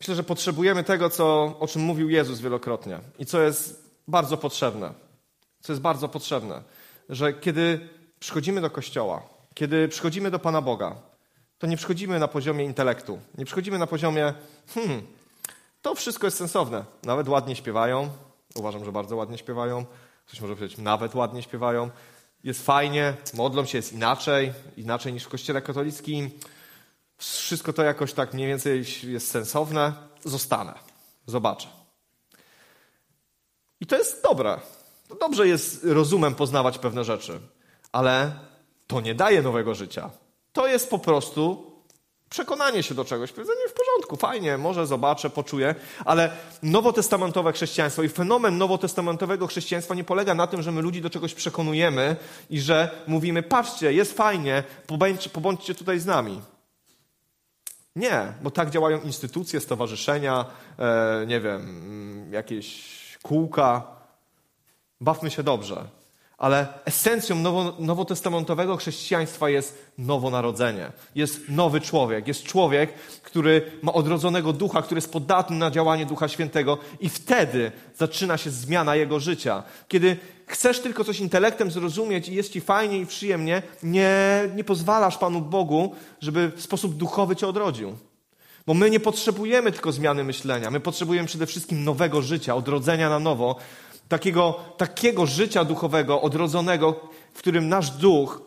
[0.00, 4.92] Myślę, że potrzebujemy tego, co, o czym mówił Jezus wielokrotnie i co jest bardzo potrzebne.
[5.60, 6.62] Co jest bardzo potrzebne,
[7.08, 7.88] że kiedy
[8.20, 9.22] przychodzimy do kościoła,
[9.54, 10.96] kiedy przychodzimy do Pana Boga,
[11.58, 14.34] to nie przychodzimy na poziomie intelektu, nie przychodzimy na poziomie,
[14.74, 15.02] hmm,
[15.82, 16.84] to wszystko jest sensowne.
[17.02, 18.10] Nawet ładnie śpiewają,
[18.54, 19.86] uważam, że bardzo ładnie śpiewają,
[20.26, 21.90] ktoś może powiedzieć, nawet ładnie śpiewają.
[22.44, 26.30] Jest fajnie, modlą się, jest inaczej, inaczej niż w kościele katolickim.
[27.18, 29.92] Wszystko to jakoś tak mniej więcej jest sensowne.
[30.24, 30.74] Zostanę,
[31.26, 31.68] zobaczę.
[33.80, 34.60] I to jest dobre.
[35.20, 37.40] Dobrze jest rozumem poznawać pewne rzeczy,
[37.92, 38.32] ale
[38.86, 40.10] to nie daje nowego życia.
[40.52, 41.71] To jest po prostu
[42.32, 43.32] przekonanie się do czegoś.
[43.32, 46.30] Powiedzenie w porządku, fajnie, może zobaczę, poczuję, ale
[46.62, 51.34] nowotestamentowe chrześcijaństwo i fenomen nowotestamentowego chrześcijaństwa nie polega na tym, że my ludzi do czegoś
[51.34, 52.16] przekonujemy
[52.50, 56.40] i że mówimy, patrzcie, jest fajnie, pobądźcie, pobądźcie tutaj z nami.
[57.96, 60.44] Nie, bo tak działają instytucje, stowarzyszenia,
[60.78, 62.92] e, nie wiem, mm, jakieś
[63.22, 63.86] kółka.
[65.00, 66.01] Bawmy się dobrze.
[66.42, 70.92] Ale esencją nowo, nowotestamentowego chrześcijaństwa jest nowonarodzenie.
[71.14, 72.28] Jest nowy człowiek.
[72.28, 77.72] Jest człowiek, który ma odrodzonego ducha, który jest podatny na działanie Ducha Świętego i wtedy
[77.96, 79.62] zaczyna się zmiana jego życia.
[79.88, 85.18] Kiedy chcesz tylko coś intelektem zrozumieć i jest ci fajnie i przyjemnie, nie, nie pozwalasz
[85.18, 87.96] Panu Bogu, żeby w sposób duchowy cię odrodził.
[88.66, 90.70] Bo my nie potrzebujemy tylko zmiany myślenia.
[90.70, 93.56] My potrzebujemy przede wszystkim nowego życia, odrodzenia na nowo,
[94.08, 97.00] takiego, takiego życia duchowego, odrodzonego,
[97.34, 98.42] w którym nasz duch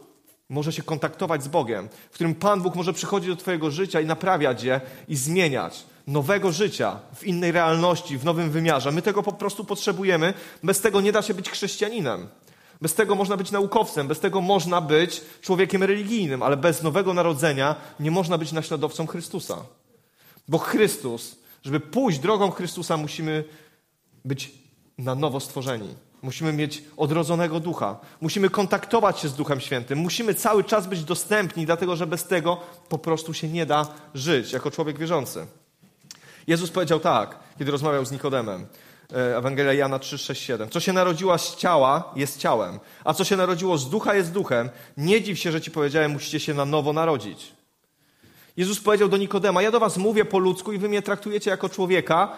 [0.49, 4.05] może się kontaktować z Bogiem, w którym Pan Bóg może przychodzić do Twojego życia i
[4.05, 5.83] naprawiać je i zmieniać.
[6.07, 8.91] Nowego życia w innej realności, w nowym wymiarze.
[8.91, 10.33] My tego po prostu potrzebujemy.
[10.63, 12.27] Bez tego nie da się być chrześcijaninem.
[12.81, 17.75] Bez tego można być naukowcem, bez tego można być człowiekiem religijnym, ale bez nowego narodzenia
[17.99, 19.57] nie można być naśladowcą Chrystusa.
[20.47, 23.43] Bo Chrystus, żeby pójść drogą Chrystusa, musimy
[24.25, 24.51] być
[24.97, 25.95] na nowo stworzeni.
[26.21, 27.97] Musimy mieć odrodzonego ducha.
[28.21, 29.99] Musimy kontaktować się z Duchem Świętym.
[29.99, 32.57] Musimy cały czas być dostępni, dlatego że bez tego
[32.89, 35.47] po prostu się nie da żyć jako człowiek wierzący.
[36.47, 38.67] Jezus powiedział tak, kiedy rozmawiał z Nikodemem.
[39.13, 40.69] E, Ewangelia Jana 3, 6, 7.
[40.69, 44.69] Co się narodziło z ciała, jest ciałem, a co się narodziło z ducha, jest duchem.
[44.97, 47.51] Nie dziw się, że ci powiedziałem, musicie się na nowo narodzić.
[48.57, 51.69] Jezus powiedział do Nikodema: Ja do was mówię po ludzku i wy mnie traktujecie jako
[51.69, 52.31] człowieka,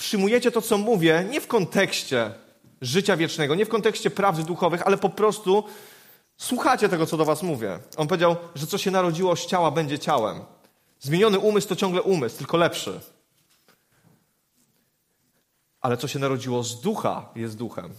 [0.00, 2.30] przyjmujecie to, co mówię, nie w kontekście
[2.80, 5.64] życia wiecznego, nie w kontekście prawd duchowych, ale po prostu
[6.36, 7.78] słuchacie tego, co do was mówię.
[7.96, 10.40] On powiedział, że co się narodziło z ciała, będzie ciałem.
[11.00, 13.00] Zmieniony umysł to ciągle umysł, tylko lepszy.
[15.80, 17.90] Ale co się narodziło z ducha, jest duchem.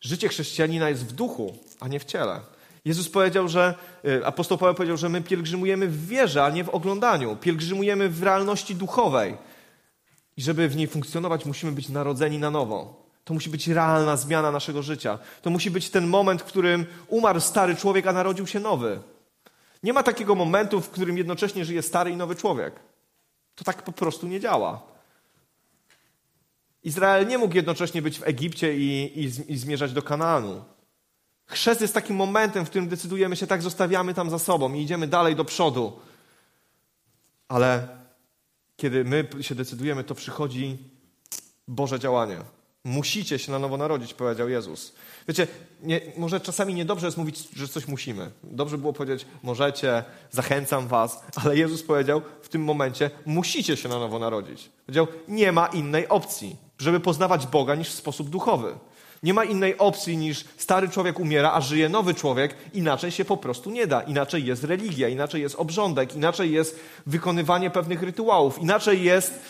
[0.00, 2.40] Życie chrześcijanina jest w duchu, a nie w ciele.
[2.84, 3.74] Jezus powiedział, że,
[4.04, 7.36] y, apostoł Paweł powiedział, że my pielgrzymujemy w wierze, a nie w oglądaniu.
[7.36, 9.36] Pielgrzymujemy w realności duchowej.
[10.36, 13.06] I żeby w niej funkcjonować, musimy być narodzeni na nowo.
[13.24, 15.18] To musi być realna zmiana naszego życia.
[15.42, 19.00] To musi być ten moment, w którym umarł stary człowiek, a narodził się nowy.
[19.82, 22.80] Nie ma takiego momentu, w którym jednocześnie żyje stary i nowy człowiek.
[23.54, 24.82] To tak po prostu nie działa.
[26.82, 30.64] Izrael nie mógł jednocześnie być w Egipcie i, i, i zmierzać do Kanaanu.
[31.46, 35.06] Chrzest jest takim momentem, w którym decydujemy się, tak zostawiamy tam za sobą i idziemy
[35.06, 36.00] dalej do przodu.
[37.48, 37.99] Ale
[38.80, 40.78] kiedy my się decydujemy, to przychodzi
[41.68, 42.36] Boże działanie.
[42.84, 44.92] Musicie się na nowo narodzić, powiedział Jezus.
[45.28, 45.46] Wiecie,
[45.82, 48.30] nie, może czasami niedobrze jest mówić, że coś musimy.
[48.44, 53.98] Dobrze było powiedzieć, możecie, zachęcam was, ale Jezus powiedział w tym momencie, musicie się na
[53.98, 54.70] nowo narodzić.
[54.86, 58.74] Powiedział, nie ma innej opcji, żeby poznawać Boga niż w sposób duchowy.
[59.22, 62.54] Nie ma innej opcji niż stary człowiek umiera, a żyje nowy człowiek.
[62.74, 64.02] Inaczej się po prostu nie da.
[64.02, 69.40] Inaczej jest religia, inaczej jest obrządek, inaczej jest wykonywanie pewnych rytuałów, inaczej jest,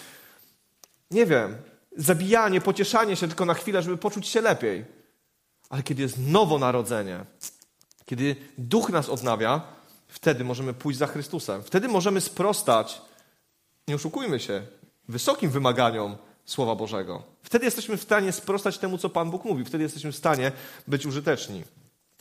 [1.11, 1.56] nie wiem,
[1.96, 4.85] zabijanie, pocieszanie się tylko na chwilę, żeby poczuć się lepiej.
[5.68, 7.24] Ale kiedy jest nowonarodzenie,
[8.04, 9.61] kiedy duch nas odnawia,
[10.09, 11.62] wtedy możemy pójść za Chrystusem.
[11.62, 13.02] Wtedy możemy sprostać,
[13.88, 14.62] nie oszukujmy się,
[15.09, 17.22] wysokim wymaganiom Słowa Bożego.
[17.50, 19.64] Wtedy jesteśmy w stanie sprostać temu, co Pan Bóg mówi.
[19.64, 20.52] Wtedy jesteśmy w stanie
[20.88, 21.64] być użyteczni.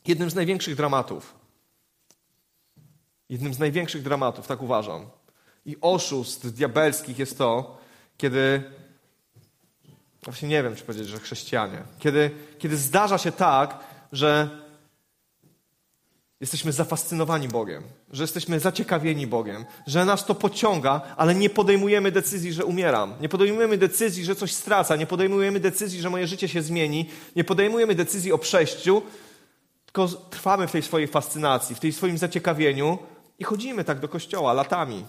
[0.07, 1.35] Jednym z największych dramatów,
[3.29, 5.09] jednym z największych dramatów, tak uważam,
[5.65, 7.77] i oszustw diabelskich jest to,
[8.17, 8.63] kiedy,
[10.23, 13.79] właśnie nie wiem, czy powiedzieć, że chrześcijanie, kiedy, kiedy zdarza się tak,
[14.11, 14.49] że
[16.41, 22.53] Jesteśmy zafascynowani Bogiem, że jesteśmy zaciekawieni Bogiem, że nas to pociąga, ale nie podejmujemy decyzji,
[22.53, 23.13] że umieram.
[23.21, 24.95] Nie podejmujemy decyzji, że coś straca.
[24.95, 27.09] Nie podejmujemy decyzji, że moje życie się zmieni.
[27.35, 29.01] Nie podejmujemy decyzji o przejściu,
[29.85, 32.97] tylko trwamy w tej swojej fascynacji, w tej swoim zaciekawieniu
[33.39, 35.05] i chodzimy tak do kościoła latami.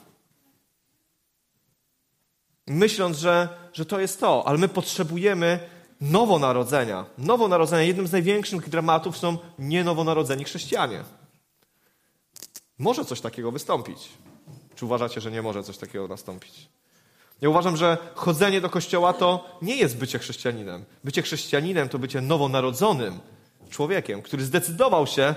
[2.66, 5.60] Myśląc, że, że to jest to, ale my potrzebujemy
[6.00, 7.04] nowonarodzenia.
[7.18, 11.04] Nowonarodzenia, jednym z największych dramatów są nienowonarodzeni chrześcijanie.
[12.80, 14.08] Może coś takiego wystąpić.
[14.74, 16.68] Czy uważacie, że nie może coś takiego nastąpić?
[17.40, 20.84] Ja uważam, że chodzenie do kościoła to nie jest bycie chrześcijaninem.
[21.04, 23.20] Bycie chrześcijaninem to bycie nowonarodzonym
[23.70, 25.34] człowiekiem, który zdecydował się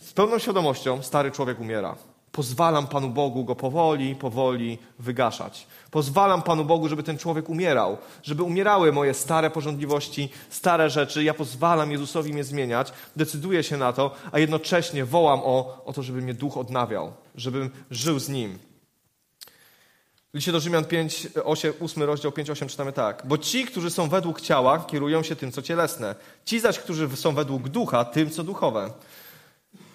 [0.00, 1.96] z pełną świadomością, stary człowiek umiera.
[2.32, 5.66] Pozwalam Panu Bogu go powoli, powoli wygaszać.
[5.90, 11.24] Pozwalam Panu Bogu, żeby ten człowiek umierał, żeby umierały moje stare porządliwości, stare rzeczy.
[11.24, 16.02] Ja pozwalam Jezusowi mnie zmieniać, decyduję się na to, a jednocześnie wołam o, o to,
[16.02, 18.58] żeby mnie duch odnawiał, żebym żył z nim.
[20.32, 23.22] W liście do Rzymian 5, 8, 8 rozdział 5, 8 czytamy tak.
[23.24, 26.14] Bo ci, którzy są według ciała, kierują się tym, co cielesne.
[26.44, 28.90] Ci zaś, którzy są według ducha, tym, co duchowe.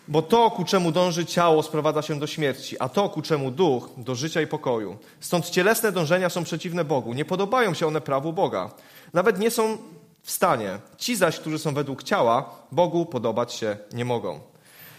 [0.08, 3.89] Bo to, ku czemu dąży ciało, sprowadza się do śmierci, a to, ku czemu duch,
[3.98, 4.98] do życia i pokoju.
[5.20, 7.13] Stąd cielesne dążenia są przeciwne Bogu.
[7.13, 8.72] Nie podobają się one prawu Boga.
[9.13, 9.78] Nawet nie są
[10.24, 10.80] w stanie.
[10.98, 14.34] Ci zaś, którzy są według ciała, Bogu podobać się nie mogą.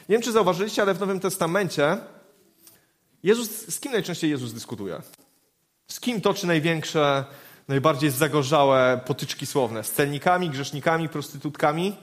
[0.08, 1.98] Nie wiem, czy zauważyliście, ale w Nowym Testamencie
[3.22, 5.02] Jezus, z kim najczęściej Jezus dyskutuje?
[5.88, 7.24] Z kim toczy największe,
[7.68, 9.84] najbardziej zagorzałe potyczki słowne?
[9.84, 11.96] Z celnikami, grzesznikami, prostytutkami?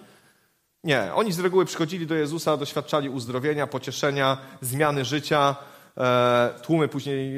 [0.83, 5.55] Nie, oni z reguły przychodzili do Jezusa, doświadczali uzdrowienia, pocieszenia, zmiany życia.
[5.97, 7.37] E, tłumy później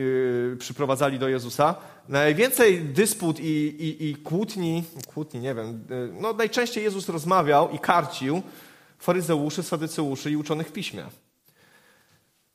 [0.53, 1.75] e, przyprowadzali do Jezusa.
[2.09, 7.79] Najwięcej dysput i, i, i kłótni, kłótni, nie wiem, e, no najczęściej Jezus rozmawiał i
[7.79, 8.41] karcił
[8.99, 11.05] faryzeuszy, sadyceuszy i uczonych w piśmie.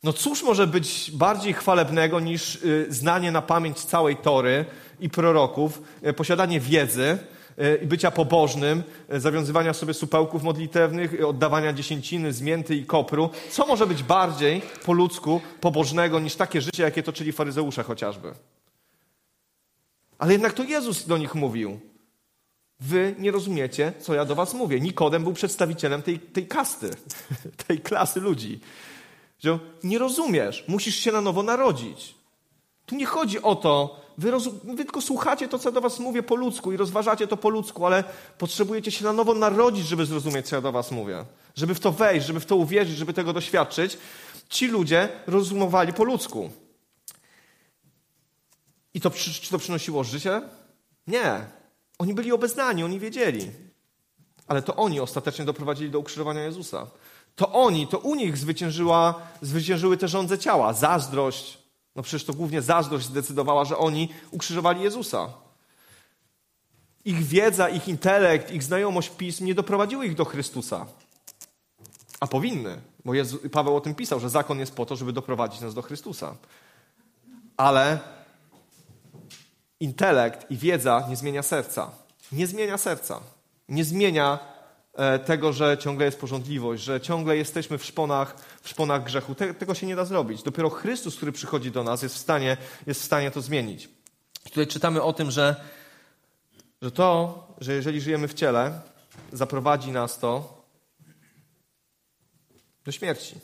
[0.02, 4.64] No cóż może być bardziej chwalebnego niż znanie na pamięć całej Tory
[5.00, 5.82] i proroków,
[6.16, 7.18] posiadanie wiedzy,
[7.82, 13.30] i bycia pobożnym, e, zawiązywania sobie supełków modlitewnych, oddawania dziesięciny, zmięty i kopru.
[13.50, 18.32] Co może być bardziej po ludzku pobożnego niż takie życie, jakie toczyli faryzeusze chociażby?
[20.18, 21.80] Ale jednak to Jezus do nich mówił.
[22.80, 24.80] Wy nie rozumiecie, co ja do was mówię.
[24.80, 26.90] Nikodem był przedstawicielem tej, tej kasty,
[27.66, 28.60] tej klasy ludzi.
[29.84, 32.14] Nie rozumiesz, musisz się na nowo narodzić.
[32.86, 34.32] Tu nie chodzi o to, Wy,
[34.64, 37.86] wy, tylko słuchacie to, co do was mówię po ludzku i rozważacie to po ludzku,
[37.86, 38.04] ale
[38.38, 41.24] potrzebujecie się na nowo narodzić, żeby zrozumieć, co ja do was mówię.
[41.54, 43.98] Żeby w to wejść, żeby w to uwierzyć, żeby tego doświadczyć.
[44.48, 46.50] Ci ludzie rozumowali po ludzku.
[48.94, 50.42] I to, czy to przynosiło życie?
[51.06, 51.46] Nie.
[51.98, 53.50] Oni byli obeznani, oni wiedzieli.
[54.46, 56.86] Ale to oni ostatecznie doprowadzili do ukrzyżowania Jezusa.
[57.36, 60.72] To oni, to u nich zwyciężyła, zwyciężyły te rządze ciała.
[60.72, 61.58] Zazdrość,
[62.00, 65.32] no przecież to głównie zazdrość zdecydowała, że oni ukrzyżowali Jezusa.
[67.04, 70.86] Ich wiedza, ich intelekt, ich znajomość pism nie doprowadziły ich do Chrystusa.
[72.20, 75.60] A powinny, bo Jezu, Paweł o tym pisał, że zakon jest po to, żeby doprowadzić
[75.60, 76.34] nas do Chrystusa.
[77.56, 77.98] Ale
[79.80, 81.90] intelekt i wiedza nie zmienia serca.
[82.32, 83.20] Nie zmienia serca.
[83.68, 84.38] Nie zmienia
[84.94, 89.34] E, tego, że ciągle jest porządliwość, że ciągle jesteśmy w szponach, w szponach grzechu.
[89.34, 90.42] Te, tego się nie da zrobić.
[90.42, 93.88] Dopiero Chrystus, który przychodzi do nas, jest w stanie, jest w stanie to zmienić.
[94.44, 95.56] Tutaj czytamy o tym, że,
[96.82, 98.80] że to, że jeżeli żyjemy w ciele,
[99.32, 100.62] zaprowadzi nas to
[102.84, 103.34] do śmierci.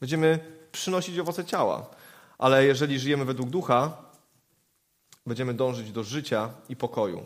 [0.00, 0.38] Będziemy
[0.72, 1.90] przynosić owoce ciała.
[2.38, 3.96] Ale jeżeli żyjemy według ducha,
[5.26, 7.24] będziemy dążyć do życia i pokoju.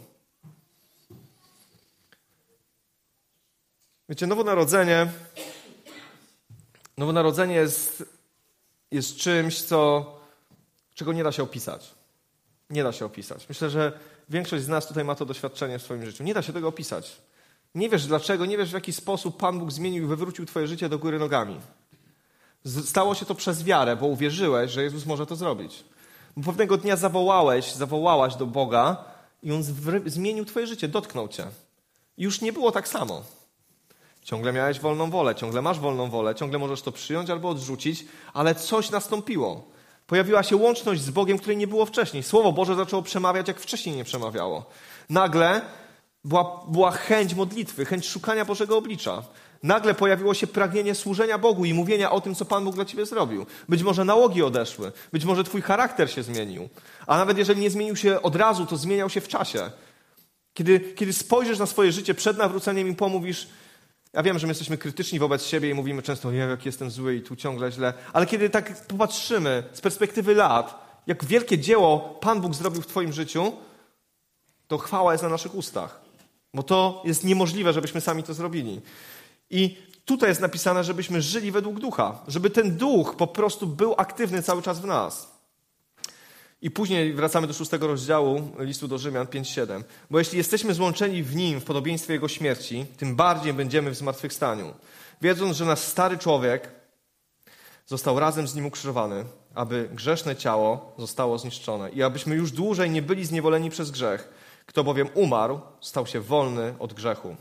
[4.08, 5.12] Wiecie, nowonarodzenie,
[7.02, 8.04] nowonarodzenie jest,
[8.90, 10.06] jest czymś, co,
[10.94, 11.90] czego nie da się opisać.
[12.70, 13.48] Nie da się opisać.
[13.48, 13.92] Myślę, że
[14.28, 16.24] większość z nas tutaj ma to doświadczenie w swoim życiu.
[16.24, 17.16] Nie da się tego opisać.
[17.74, 20.88] Nie wiesz dlaczego, nie wiesz w jaki sposób Pan Bóg zmienił i wywrócił Twoje życie
[20.88, 21.60] do góry nogami.
[22.84, 25.84] Stało się to przez wiarę, bo uwierzyłeś, że Jezus może to zrobić.
[26.36, 29.04] Bo pewnego dnia zawołałeś, zawołałaś do Boga
[29.42, 29.62] i On
[30.06, 31.46] zmienił Twoje życie, dotknął Cię.
[32.18, 33.22] Już nie było tak samo.
[34.22, 38.04] Ciągle miałeś wolną wolę, ciągle masz wolną wolę, ciągle możesz to przyjąć albo odrzucić,
[38.34, 39.64] ale coś nastąpiło.
[40.06, 42.22] Pojawiła się łączność z Bogiem, której nie było wcześniej.
[42.22, 44.64] Słowo Boże zaczęło przemawiać, jak wcześniej nie przemawiało.
[45.10, 45.60] Nagle
[46.24, 49.22] była, była chęć modlitwy, chęć szukania Bożego oblicza.
[49.62, 53.06] Nagle pojawiło się pragnienie służenia Bogu i mówienia o tym, co Pan Bóg dla ciebie
[53.06, 53.46] zrobił.
[53.68, 56.68] Być może nałogi odeszły, być może twój charakter się zmienił.
[57.06, 59.70] A nawet jeżeli nie zmienił się od razu, to zmieniał się w czasie.
[60.54, 63.48] Kiedy, kiedy spojrzysz na swoje życie przed nawróceniem i pomówisz,
[64.12, 67.22] ja wiem, że my jesteśmy krytyczni wobec siebie i mówimy często, jak jestem zły i
[67.22, 72.54] tu ciągle źle, ale kiedy tak popatrzymy z perspektywy lat, jak wielkie dzieło Pan Bóg
[72.54, 73.52] zrobił w Twoim życiu,
[74.68, 76.00] to chwała jest na naszych ustach.
[76.54, 78.80] Bo to jest niemożliwe, żebyśmy sami to zrobili.
[79.50, 84.42] I tutaj jest napisane, żebyśmy żyli według ducha, żeby ten duch po prostu był aktywny
[84.42, 85.31] cały czas w nas.
[86.62, 89.82] I później wracamy do szóstego rozdziału listu do Rzymian 5:7.
[90.10, 94.74] Bo jeśli jesteśmy złączeni w nim w podobieństwie jego śmierci, tym bardziej będziemy w zmartwychwstaniu.
[95.22, 96.70] Wiedząc, że nasz stary człowiek
[97.86, 103.02] został razem z nim ukrzyżowany, aby grzeszne ciało zostało zniszczone i abyśmy już dłużej nie
[103.02, 104.28] byli zniewoleni przez grzech.
[104.66, 107.36] Kto bowiem umarł, stał się wolny od grzechu.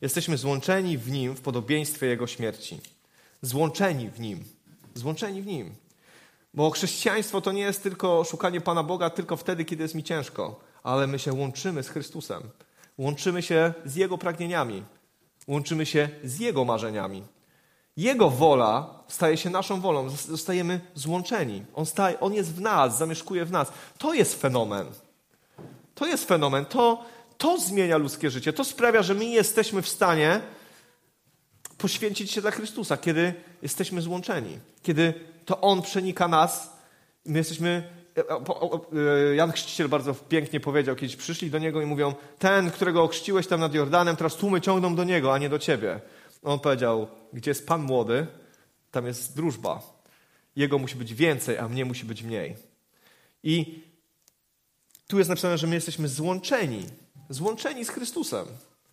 [0.00, 2.80] Jesteśmy złączeni w nim w podobieństwie jego śmierci.
[3.42, 4.44] Złączeni w nim.
[4.94, 5.87] Złączeni w Nim.
[6.58, 10.60] Bo chrześcijaństwo to nie jest tylko szukanie Pana Boga tylko wtedy, kiedy jest mi ciężko,
[10.82, 12.42] ale my się łączymy z Chrystusem.
[12.98, 14.82] Łączymy się z Jego pragnieniami.
[15.48, 17.22] Łączymy się z Jego marzeniami.
[17.96, 20.10] Jego wola staje się naszą wolą.
[20.10, 21.64] Zostajemy złączeni.
[21.74, 23.72] On, staje, on jest w nas, zamieszkuje w nas.
[23.98, 24.86] To jest fenomen.
[25.94, 26.64] To jest fenomen.
[26.64, 27.04] To,
[27.36, 28.52] to zmienia ludzkie życie.
[28.52, 30.40] To sprawia, że my jesteśmy w stanie
[31.78, 34.58] poświęcić się dla Chrystusa, kiedy jesteśmy złączeni.
[34.82, 35.14] Kiedy
[35.48, 36.78] to On przenika nas
[37.28, 37.82] my jesteśmy...
[38.16, 38.22] E,
[39.30, 43.46] e, Jan Chrzciciel bardzo pięknie powiedział, kiedyś przyszli do Niego i mówią ten, którego ochrzciłeś
[43.46, 46.00] tam nad Jordanem, teraz tłumy ciągną do Niego, a nie do Ciebie.
[46.42, 48.26] On powiedział, gdzie jest Pan młody,
[48.90, 49.82] tam jest drużba.
[50.56, 52.56] Jego musi być więcej, a mnie musi być mniej.
[53.42, 53.82] I
[55.06, 56.86] tu jest napisane, że my jesteśmy złączeni,
[57.28, 58.46] złączeni z Chrystusem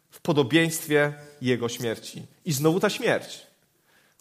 [0.10, 2.26] w podobieństwie Jego śmierci.
[2.46, 3.48] I znowu ta śmierć.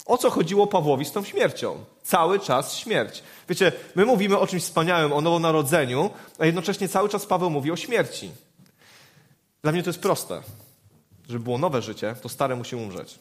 [0.07, 1.85] O co chodziło Pawłowi z tą śmiercią?
[2.05, 3.23] Cały czas śmierć.
[3.49, 7.77] Wiecie, my mówimy o czymś wspaniałym, o nowonarodzeniu, a jednocześnie cały czas Paweł mówi o
[7.77, 8.31] śmierci.
[9.63, 10.43] Dla mnie to jest proste.
[11.29, 13.19] Żeby było nowe życie, to stare musi umrzeć.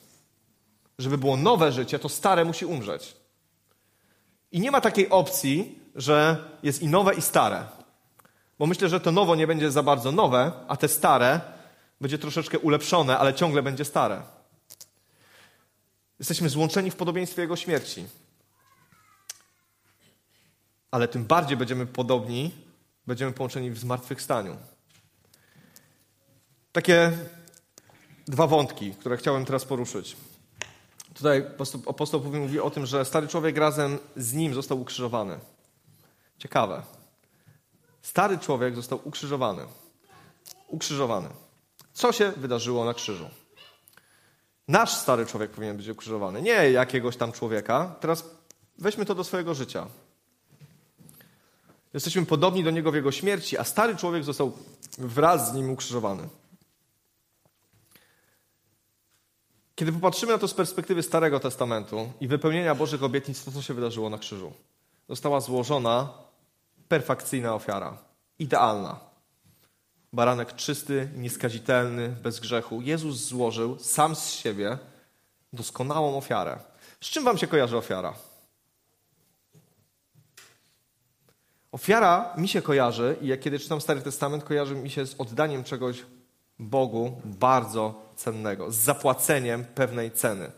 [0.99, 3.15] Żeby było nowe życie, to stare musi umrzeć.
[4.51, 7.63] I nie ma takiej opcji, że jest i nowe, i stare.
[8.59, 11.41] Bo myślę, że to nowo nie będzie za bardzo nowe, a te stare
[12.01, 14.21] będzie troszeczkę ulepszone, ale ciągle będzie stare.
[16.19, 18.05] Jesteśmy złączeni w podobieństwie Jego śmierci.
[20.93, 22.51] Ale tym bardziej będziemy podobni,
[23.07, 24.57] będziemy połączeni w zmartwychwstaniu.
[26.71, 27.11] Takie
[28.27, 30.17] dwa wątki, które chciałem teraz poruszyć.
[31.13, 31.45] Tutaj
[31.87, 35.39] apostoł mówi o tym, że stary człowiek razem z nim został ukrzyżowany.
[36.37, 36.83] Ciekawe.
[38.01, 39.65] Stary człowiek został ukrzyżowany.
[40.67, 41.29] Ukrzyżowany.
[41.93, 43.29] Co się wydarzyło na krzyżu?
[44.67, 47.95] Nasz stary człowiek powinien być ukrzyżowany, nie jakiegoś tam człowieka.
[47.99, 48.25] Teraz
[48.77, 49.87] weźmy to do swojego życia.
[51.93, 54.51] Jesteśmy podobni do niego w jego śmierci, a stary człowiek został
[54.97, 56.29] wraz z nim ukrzyżowany.
[59.75, 63.73] Kiedy popatrzymy na to z perspektywy Starego Testamentu i wypełnienia Bożych obietnic, to co się
[63.73, 64.53] wydarzyło na krzyżu?
[65.09, 66.09] Została złożona
[66.87, 67.97] perfekcyjna ofiara.
[68.39, 68.99] Idealna.
[70.13, 72.81] Baranek czysty, nieskazitelny, bez grzechu.
[72.81, 74.77] Jezus złożył sam z siebie
[75.53, 76.59] doskonałą ofiarę.
[77.01, 78.13] Z czym wam się kojarzy ofiara?
[81.73, 85.63] Ofiara mi się kojarzy, i jak kiedy czytam Stary Testament, kojarzy mi się z oddaniem
[85.63, 86.05] czegoś
[86.59, 90.51] Bogu bardzo cennego, z zapłaceniem pewnej ceny.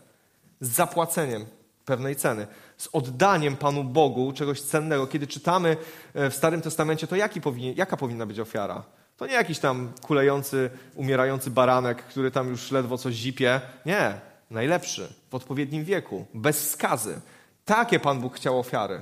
[0.60, 1.46] Z zapłaceniem
[1.84, 2.46] pewnej ceny.
[2.76, 5.06] Z oddaniem Panu Bogu czegoś cennego.
[5.06, 5.76] Kiedy czytamy
[6.14, 8.82] e, w Starym Testamencie, to powinien, jaka powinna być ofiara?
[9.16, 13.60] To nie jakiś tam kulejący, umierający baranek, który tam już ledwo coś zipie.
[13.86, 17.20] Nie, najlepszy, w odpowiednim wieku, bez skazy.
[17.64, 19.00] Takie Pan Bóg chciał ofiary.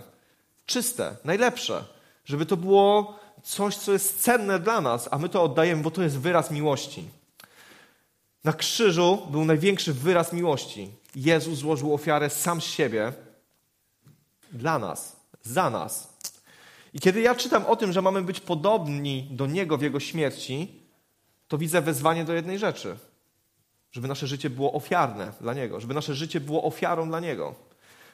[0.66, 1.93] Czyste, najlepsze.
[2.24, 6.02] Żeby to było coś, co jest cenne dla nas, a my to oddajemy, bo to
[6.02, 7.08] jest wyraz miłości.
[8.44, 10.90] Na krzyżu był największy wyraz miłości.
[11.16, 13.12] Jezus złożył ofiarę sam z siebie
[14.52, 16.14] dla nas, za nas.
[16.94, 20.80] I kiedy ja czytam o tym, że mamy być podobni do Niego w Jego śmierci,
[21.48, 22.96] to widzę wezwanie do jednej rzeczy.
[23.92, 27.54] Żeby nasze życie było ofiarne dla Niego, żeby nasze życie było ofiarą dla Niego.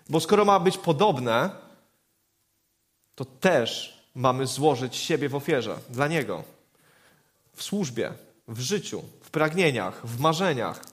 [0.09, 1.51] Bo skoro ma być podobne,
[3.15, 6.45] to też mamy złożyć siebie w ofierze dla Niego.
[7.55, 8.13] W służbie,
[8.49, 10.85] w życiu, w pragnieniach, w marzeniach.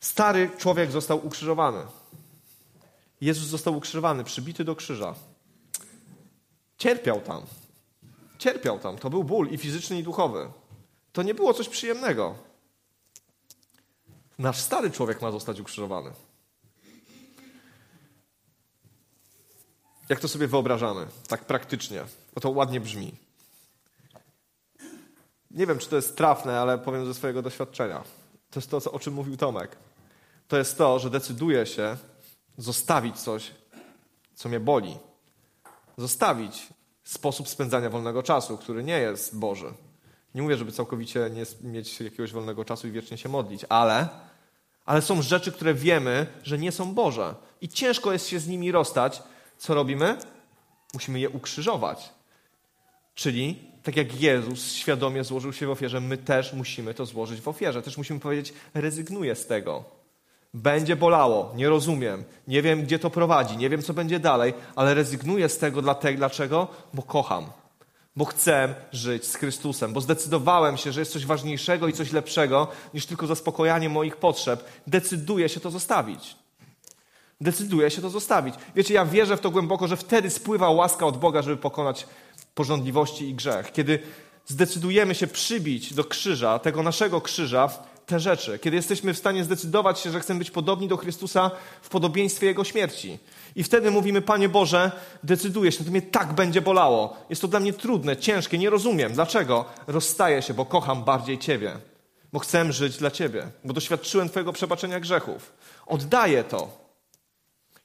[0.00, 1.82] Stary człowiek został ukrzyżowany.
[3.20, 5.14] Jezus został ukrzyżowany, przybity do krzyża.
[6.78, 7.42] Cierpiał tam.
[8.38, 8.98] Cierpiał tam.
[8.98, 10.48] To był ból i fizyczny, i duchowy.
[11.12, 12.34] To nie było coś przyjemnego.
[14.38, 16.10] Nasz stary człowiek ma zostać ukrzyżowany.
[20.08, 22.04] Jak to sobie wyobrażamy, tak praktycznie?
[22.34, 23.12] Bo to ładnie brzmi.
[25.50, 28.04] Nie wiem, czy to jest trafne, ale powiem ze swojego doświadczenia.
[28.50, 29.76] To jest to, o czym mówił Tomek.
[30.48, 31.96] To jest to, że decyduję się
[32.58, 33.50] zostawić coś,
[34.34, 34.98] co mnie boli.
[35.98, 36.68] Zostawić
[37.04, 39.72] sposób spędzania wolnego czasu, który nie jest Boży.
[40.34, 44.08] Nie mówię, żeby całkowicie nie mieć jakiegoś wolnego czasu i wiecznie się modlić, ale,
[44.84, 47.34] ale są rzeczy, które wiemy, że nie są Boże.
[47.60, 49.22] I ciężko jest się z nimi rozstać.
[49.58, 50.18] Co robimy?
[50.94, 52.10] Musimy je ukrzyżować.
[53.14, 57.48] Czyli tak jak Jezus świadomie złożył się w ofierze, my też musimy to złożyć w
[57.48, 57.82] ofierze.
[57.82, 59.84] Też musimy powiedzieć, rezygnuję z tego.
[60.54, 64.94] Będzie bolało, nie rozumiem, nie wiem, gdzie to prowadzi, nie wiem, co będzie dalej, ale
[64.94, 65.82] rezygnuję z tego
[66.16, 66.68] dlaczego?
[66.94, 67.46] Bo kocham.
[68.16, 72.68] Bo chcę żyć z Chrystusem, bo zdecydowałem się, że jest coś ważniejszego i coś lepszego
[72.94, 74.64] niż tylko zaspokojanie moich potrzeb.
[74.86, 76.36] Decyduję się to zostawić.
[77.40, 78.54] Decyduję się to zostawić.
[78.76, 82.06] Wiecie, ja wierzę w to głęboko, że wtedy spływa łaska od Boga, żeby pokonać
[82.54, 83.72] porządliwości i grzech.
[83.72, 83.98] Kiedy
[84.46, 87.68] zdecydujemy się przybić do krzyża, tego naszego krzyża,
[88.06, 88.58] te rzeczy.
[88.58, 91.50] Kiedy jesteśmy w stanie zdecydować się, że chcemy być podobni do Chrystusa
[91.82, 93.18] w podobieństwie Jego śmierci.
[93.56, 97.16] I wtedy mówimy, Panie Boże, decyduję się, to mnie tak będzie bolało.
[97.30, 99.12] Jest to dla mnie trudne, ciężkie, nie rozumiem.
[99.12, 99.64] Dlaczego?
[99.86, 101.72] Rozstaję się, bo kocham bardziej Ciebie.
[102.32, 103.46] Bo chcę żyć dla Ciebie.
[103.64, 105.52] Bo doświadczyłem Twojego przebaczenia grzechów.
[105.86, 106.85] Oddaję to.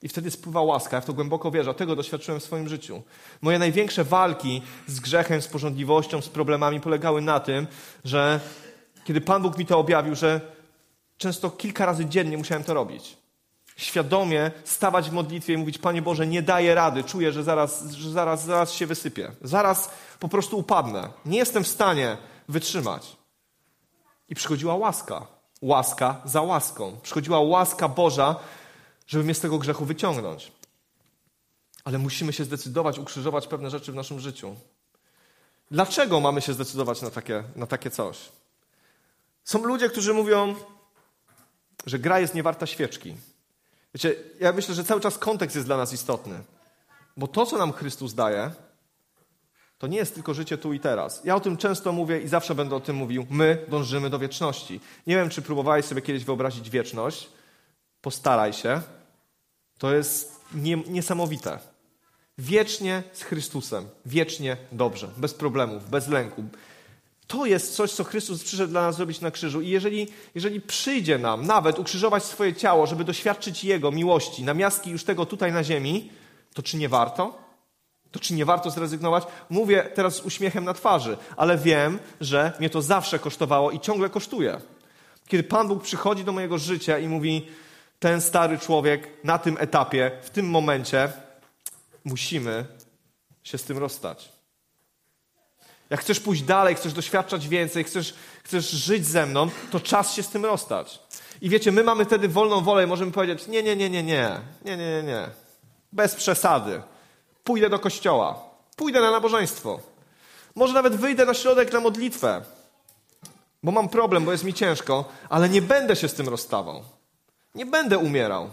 [0.02, 0.97] I wtedy spływa łaska.
[0.97, 1.74] Ja w to głęboko wierzę.
[1.74, 3.02] Tego doświadczyłem w swoim życiu.
[3.41, 7.68] Moje największe walki z grzechem, z porządliwością, z problemami polegały na tym,
[8.06, 8.39] że
[9.04, 10.41] kiedy Pan Bóg mi to objawił, że
[11.18, 13.18] często kilka razy dziennie musiałem to robić.
[13.78, 18.10] Świadomie stawać w modlitwie i mówić, Panie Boże, nie daję rady, czuję, że zaraz, że
[18.10, 19.32] zaraz, zaraz się wysypię.
[19.41, 21.10] Zaraz po prostu upadnę.
[21.26, 22.18] Nie jestem w stanie
[22.49, 23.18] wytrzymać.
[24.30, 25.28] I przychodziła łaska.
[25.62, 26.97] Łaska za łaską.
[27.02, 28.36] Przychodziła łaska Boża,
[29.12, 30.51] żeby mnie z tego grzechu wyciągnąć.
[31.84, 34.55] Ale musimy się zdecydować, ukrzyżować pewne rzeczy w naszym życiu.
[35.72, 38.18] Dlaczego mamy się zdecydować na takie, na takie coś?
[39.43, 40.55] Są ludzie, którzy mówią,
[41.86, 43.16] że gra jest niewarta świeczki.
[43.93, 46.43] Wiecie, ja myślę, że cały czas kontekst jest dla nas istotny.
[47.18, 48.51] Bo to, co nam Chrystus daje,
[49.78, 51.22] to nie jest tylko życie tu i teraz.
[51.26, 53.28] Ja o tym często mówię i zawsze będę o tym mówił.
[53.30, 54.80] My dążymy do wieczności.
[55.07, 57.30] Nie wiem, czy próbowałeś sobie kiedyś wyobrazić wieczność.
[58.01, 58.82] Postaraj się.
[59.82, 61.59] To jest nie, niesamowite.
[62.38, 63.89] Wiecznie z Chrystusem.
[64.05, 65.09] Wiecznie dobrze.
[65.17, 66.43] Bez problemów, bez lęku.
[67.27, 69.61] To jest coś, co Chrystus przyszedł dla nas zrobić na krzyżu.
[69.61, 75.03] I jeżeli, jeżeli przyjdzie nam nawet ukrzyżować swoje ciało, żeby doświadczyć Jego miłości, namiastki już
[75.03, 76.11] tego tutaj na ziemi,
[76.53, 77.38] to czy nie warto?
[78.11, 79.23] To czy nie warto zrezygnować?
[79.49, 84.09] Mówię teraz z uśmiechem na twarzy, ale wiem, że mnie to zawsze kosztowało i ciągle
[84.09, 84.61] kosztuje.
[85.27, 87.47] Kiedy Pan Bóg przychodzi do mojego życia i mówi,
[88.02, 91.12] ten stary człowiek na tym etapie, w tym momencie,
[92.04, 92.66] musimy
[93.43, 94.32] się z tym rozstać.
[95.89, 100.24] Jak chcesz pójść dalej, chcesz doświadczać więcej, chcesz, chcesz żyć ze mną, to czas się
[100.24, 100.99] z tym rozstać.
[101.41, 104.39] I wiecie, my mamy wtedy wolną wolę i możemy powiedzieć: Nie, nie, nie, nie, nie,
[104.66, 105.28] nie, nie, nie, nie.
[105.91, 106.82] Bez przesady.
[107.43, 108.43] Pójdę do kościoła,
[108.76, 109.80] pójdę na nabożeństwo.
[110.56, 112.41] Może nawet wyjdę na środek na modlitwę,
[113.64, 116.84] bo mam problem, bo jest mi ciężko, ale nie będę się z tym rozstawał.
[117.56, 118.49] Nie będę umierał.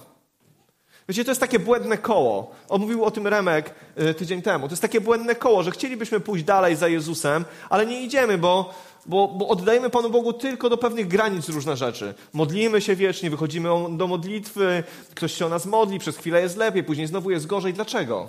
[1.09, 2.51] Wiecie, to jest takie błędne koło.
[2.68, 4.68] On mówił o tym Remek y, tydzień temu.
[4.68, 8.74] To jest takie błędne koło, że chcielibyśmy pójść dalej za Jezusem, ale nie idziemy, bo,
[9.07, 12.14] bo, bo oddajemy Panu Bogu tylko do pewnych granic różne rzeczy.
[12.32, 14.82] Modlimy się wiecznie, wychodzimy do modlitwy,
[15.14, 17.74] ktoś się o nas modli, przez chwilę jest lepiej, później znowu jest gorzej.
[17.74, 18.28] Dlaczego?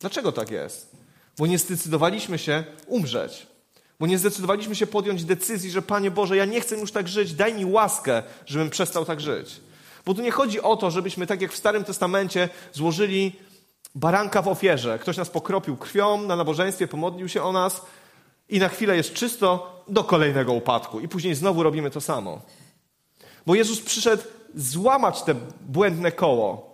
[0.00, 0.96] Dlaczego tak jest?
[1.38, 3.51] Bo nie zdecydowaliśmy się umrzeć.
[4.02, 7.34] Bo nie zdecydowaliśmy się podjąć decyzji, że Panie Boże, ja nie chcę już tak żyć,
[7.34, 9.60] daj mi łaskę, żebym przestał tak żyć.
[10.06, 13.32] Bo tu nie chodzi o to, żebyśmy tak jak w Starym Testamencie złożyli
[13.94, 14.98] baranka w ofierze.
[14.98, 17.82] Ktoś nas pokropił krwią na nabożeństwie, pomodlił się o nas
[18.48, 21.00] i na chwilę jest czysto do kolejnego upadku.
[21.00, 22.40] I później znowu robimy to samo.
[23.46, 24.22] Bo Jezus przyszedł
[24.54, 26.71] złamać te błędne koło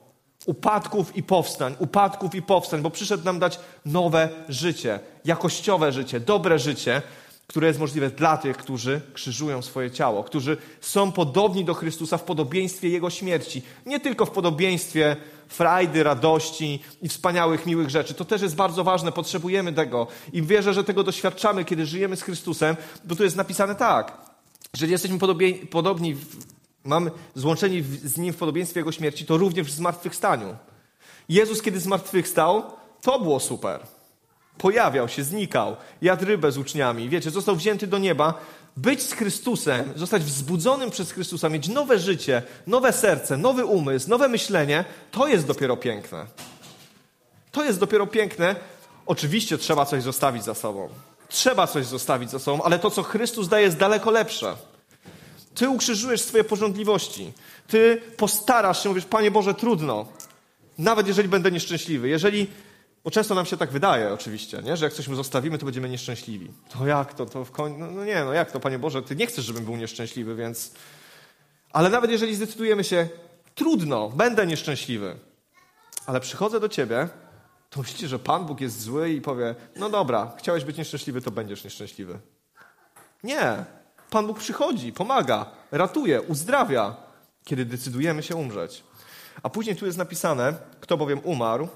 [0.49, 6.59] upadków i powstań, upadków i powstań, bo przyszedł nam dać nowe życie, jakościowe życie, dobre
[6.59, 7.03] życie,
[7.47, 12.23] które jest możliwe dla tych, którzy krzyżują swoje ciało, którzy są podobni do Chrystusa w
[12.23, 13.63] podobieństwie Jego śmierci.
[13.87, 15.17] Nie tylko w podobieństwie
[15.49, 18.15] frajdy, radości i wspaniałych, miłych rzeczy.
[18.15, 20.07] To też jest bardzo ważne, potrzebujemy tego.
[20.33, 24.17] I wierzę, że tego doświadczamy, kiedy żyjemy z Chrystusem, bo tu jest napisane tak.
[24.75, 25.19] Jeżeli jesteśmy
[25.71, 26.17] podobni,
[26.89, 30.57] mamy złączeni z Nim w podobieństwie Jego śmierci, to również w zmartwychwstaniu.
[31.29, 32.63] Jezus, kiedy zmartwychwstał,
[33.03, 33.81] to było super.
[34.59, 38.35] Pojawiał się, znikał, jadł rybę z uczniami, wiecie, został wzięty do nieba.
[38.77, 44.29] Być z Chrystusem, zostać wzbudzonym przez Chrystusa, mieć nowe życie, nowe serce, nowy umysł, nowe
[44.29, 46.27] myślenie, to jest dopiero piękne.
[47.53, 48.57] To jest dopiero piękne.
[49.07, 50.89] Oczywiście trzeba coś zostawić za sobą.
[51.29, 54.57] Trzeba coś zostawić za sobą, ale to, co Chrystus daje, jest daleko lepsze.
[55.59, 57.33] Ty ukrzyżujesz swoje porządliwości.
[57.67, 60.07] Ty postarasz się, mówisz, Panie Boże, trudno.
[60.79, 62.09] Nawet jeżeli będę nieszczęśliwy.
[62.09, 62.47] Jeżeli
[63.05, 64.77] bo często nam się tak wydaje oczywiście, nie?
[64.77, 66.51] że jak coś mu zostawimy, to będziemy nieszczęśliwi.
[66.69, 67.27] To jak to?
[67.27, 67.75] to w koń...
[67.79, 70.73] no, no nie, no jak to, Panie Boże, Ty nie chcesz, żebym był nieszczęśliwy, więc...
[71.73, 73.09] Ale nawet jeżeli zdecydujemy się,
[73.55, 75.17] trudno, będę nieszczęśliwy,
[76.07, 77.09] ale przychodzę do Ciebie,
[77.71, 81.31] to myślicie, że Pan Bóg jest zły i powie, no dobra, chciałeś być nieszczęśliwy, to
[81.31, 82.19] będziesz nieszczęśliwy.
[83.25, 83.65] Nie.
[84.11, 86.97] Pan Bóg przychodzi, pomaga, ratuje, uzdrawia,
[87.45, 88.85] kiedy decydujemy się umrzeć.
[89.43, 91.69] A później tu jest napisane, kto bowiem umarł,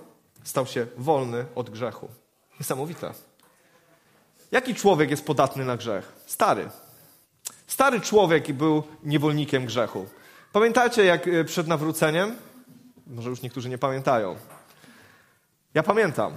[0.45, 2.09] stał się wolny od grzechu.
[2.61, 3.13] Niesamowite.
[4.53, 6.13] Jaki człowiek jest podatny na grzech?
[6.27, 6.69] Stary.
[7.67, 10.07] Stary człowiek był niewolnikiem grzechu.
[10.53, 12.37] Pamiętacie, jak e, przed nawróceniem
[13.07, 14.37] Może już niektórzy nie pamiętają.
[15.75, 16.35] Ja pamiętam.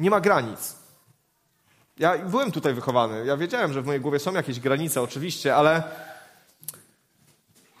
[0.00, 0.77] Nie ma granic.
[1.98, 3.26] Ja byłem tutaj wychowany.
[3.26, 5.82] Ja wiedziałem, że w mojej głowie są jakieś granice, oczywiście, ale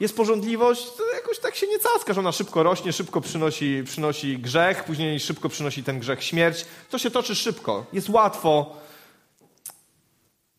[0.00, 4.38] jest porządliwość, to jakoś tak się nie caska, że ona szybko rośnie, szybko przynosi, przynosi
[4.38, 6.64] grzech, później szybko przynosi ten grzech śmierć.
[6.90, 7.86] To się toczy szybko.
[7.92, 8.76] Jest łatwo.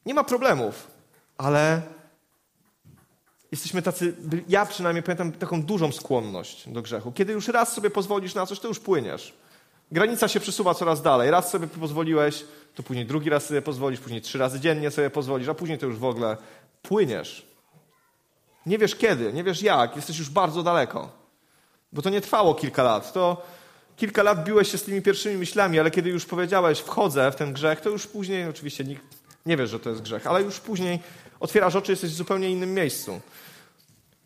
[0.05, 0.87] Nie ma problemów,
[1.37, 1.81] ale
[3.51, 4.15] jesteśmy tacy,
[4.47, 7.11] ja przynajmniej pamiętam taką dużą skłonność do grzechu.
[7.11, 9.33] Kiedy już raz sobie pozwolisz na coś, to już płyniesz.
[9.91, 11.31] Granica się przesuwa coraz dalej.
[11.31, 15.47] Raz sobie pozwoliłeś, to później drugi raz sobie pozwolisz, później trzy razy dziennie sobie pozwolisz,
[15.47, 16.37] a później to już w ogóle
[16.81, 17.45] płyniesz.
[18.65, 21.11] Nie wiesz kiedy, nie wiesz jak, jesteś już bardzo daleko.
[21.93, 23.13] Bo to nie trwało kilka lat.
[23.13, 23.45] To
[23.95, 27.53] kilka lat biłeś się z tymi pierwszymi myślami, ale kiedy już powiedziałeś, wchodzę w ten
[27.53, 29.03] grzech, to już później, oczywiście nikt
[29.45, 30.99] nie wiesz, że to jest grzech, ale już później
[31.39, 33.21] otwierasz oczy, jesteś w zupełnie innym miejscu.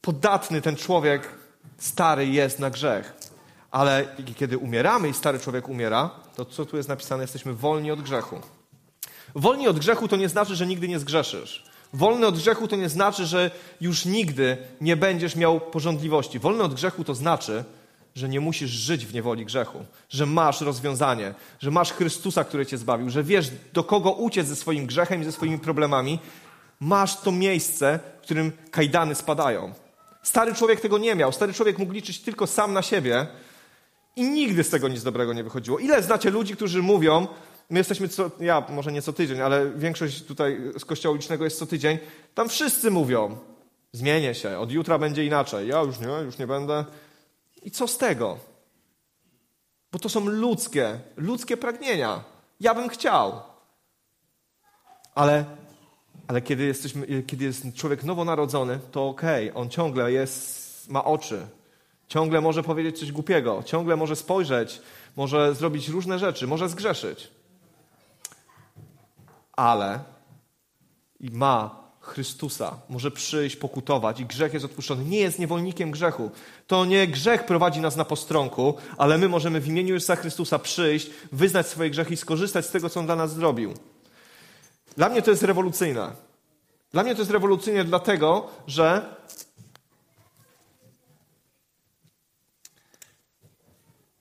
[0.02, 1.30] Podatny ten człowiek
[1.78, 3.14] stary jest na grzech.
[3.74, 7.24] Ale kiedy umieramy i stary człowiek umiera, to co tu jest napisane?
[7.24, 8.40] Jesteśmy wolni od grzechu.
[9.36, 11.64] Wolni od grzechu to nie znaczy, że nigdy nie zgrzeszysz.
[11.94, 13.52] Wolny od grzechu to nie znaczy, że
[13.82, 16.40] już nigdy nie będziesz miał porządliwości.
[16.40, 17.64] Wolny od grzechu to znaczy,
[18.16, 22.78] że nie musisz żyć w niewoli grzechu, że masz rozwiązanie, że masz Chrystusa, który cię
[22.78, 26.20] zbawił, że wiesz, do kogo uciec ze swoim grzechem i ze swoimi problemami.
[26.80, 29.74] Masz to miejsce, w którym kajdany spadają.
[30.24, 31.32] Stary człowiek tego nie miał.
[31.32, 33.28] Stary człowiek mógł liczyć tylko sam na siebie
[34.16, 35.80] i nigdy z tego nic dobrego nie wychodziło.
[35.80, 37.28] Ile znacie ludzi, którzy mówią,
[37.70, 41.60] my jesteśmy, co, ja może nie co tydzień, ale większość tutaj z kościoła licznego jest
[41.60, 41.98] co tydzień,
[42.36, 43.38] tam wszyscy mówią,
[43.92, 46.86] zmienię się, od jutra będzie inaczej, ja już nie, już nie będę.
[47.64, 48.38] I co z tego?
[49.92, 52.24] Bo to są ludzkie, ludzkie pragnienia.
[52.60, 53.42] Ja bym chciał.
[55.16, 55.46] Ale,
[56.28, 61.48] ale kiedy, jesteśmy, kiedy jest człowiek nowonarodzony, to okej, okay, on ciągle jest, ma oczy,
[62.14, 64.82] ciągle może powiedzieć coś głupiego, ciągle może spojrzeć,
[65.16, 67.30] może zrobić różne rzeczy, może zgrzeszyć
[69.56, 70.00] ale
[71.20, 75.06] i ma Chrystusa, może przyjść, pokutować i grzech jest odpuszczony.
[75.06, 76.32] Nie jest niewolnikiem grzechu.
[76.68, 81.10] To nie grzech prowadzi nas na postronku, ale my możemy w imieniu Jezusa Chrystusa przyjść,
[81.32, 83.74] wyznać swoje grzechy i skorzystać z tego, co On dla nas zrobił.
[84.98, 86.12] Dla mnie to jest rewolucyjne.
[86.92, 89.16] Dla mnie to jest rewolucyjne dlatego, że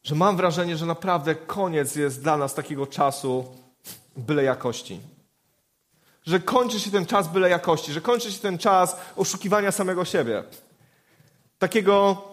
[0.03, 3.45] że mam wrażenie, że naprawdę koniec jest dla nas takiego czasu
[4.17, 5.01] byle jakości
[6.27, 10.45] że kończy się ten czas byle jakości, że kończy się ten czas oszukiwania samego siebie.
[11.59, 12.25] Takiego,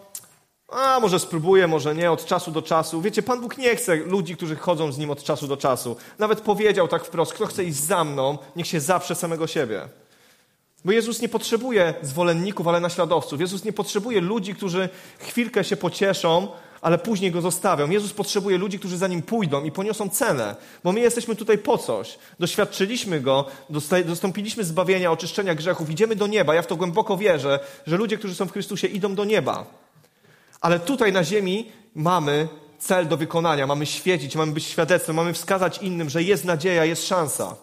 [0.68, 3.02] a może spróbuję, może nie, od czasu do czasu.
[3.02, 5.96] Wiecie, Pan Bóg nie chce ludzi, którzy chodzą z Nim od czasu do czasu.
[6.20, 9.82] Nawet powiedział tak wprost, kto chce iść za mną, niech się zaprze samego siebie.
[10.86, 13.42] Bo Jezus nie potrzebuje zwolenników, ale naśladowców.
[13.42, 14.90] Jezus nie potrzebuje ludzi, którzy
[15.20, 16.48] chwilkę się pocieszą,
[16.82, 17.90] ale później go zostawią.
[17.90, 21.78] Jezus potrzebuje ludzi, którzy za nim pójdą i poniosą cenę, bo my jesteśmy tutaj po
[21.78, 22.18] coś.
[22.40, 23.46] Doświadczyliśmy go,
[24.06, 26.56] dostąpiliśmy zbawienia, oczyszczenia grzechów, idziemy do nieba.
[26.56, 29.66] Ja w to głęboko wierzę, że ludzie, którzy są w Chrystusie, idą do nieba.
[30.62, 32.48] Ale tutaj na ziemi mamy
[32.80, 37.08] cel do wykonania, mamy świecić, mamy być świadectwem, mamy wskazać innym, że jest nadzieja, jest
[37.08, 37.56] szansa.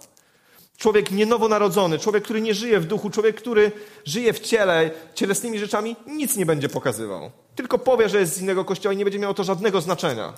[0.77, 3.72] Człowiek nienowonarodzony, człowiek, który nie żyje w duchu, człowiek, który
[4.05, 7.31] żyje w ciele, cielesnymi rzeczami, nic nie będzie pokazywał.
[7.55, 10.33] Tylko powie, że jest z innego kościoła i nie będzie miało to żadnego znaczenia.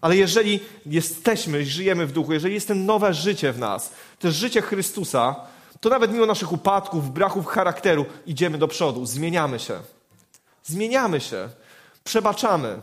[0.00, 4.62] Ale jeżeli jesteśmy, żyjemy w duchu, jeżeli jest to nowe życie w nas, to życie
[4.62, 5.36] Chrystusa,
[5.80, 9.80] to nawet mimo naszych upadków, braków charakteru, idziemy do przodu, zmieniamy się.
[10.64, 11.48] Zmieniamy się,
[12.04, 12.80] przebaczamy,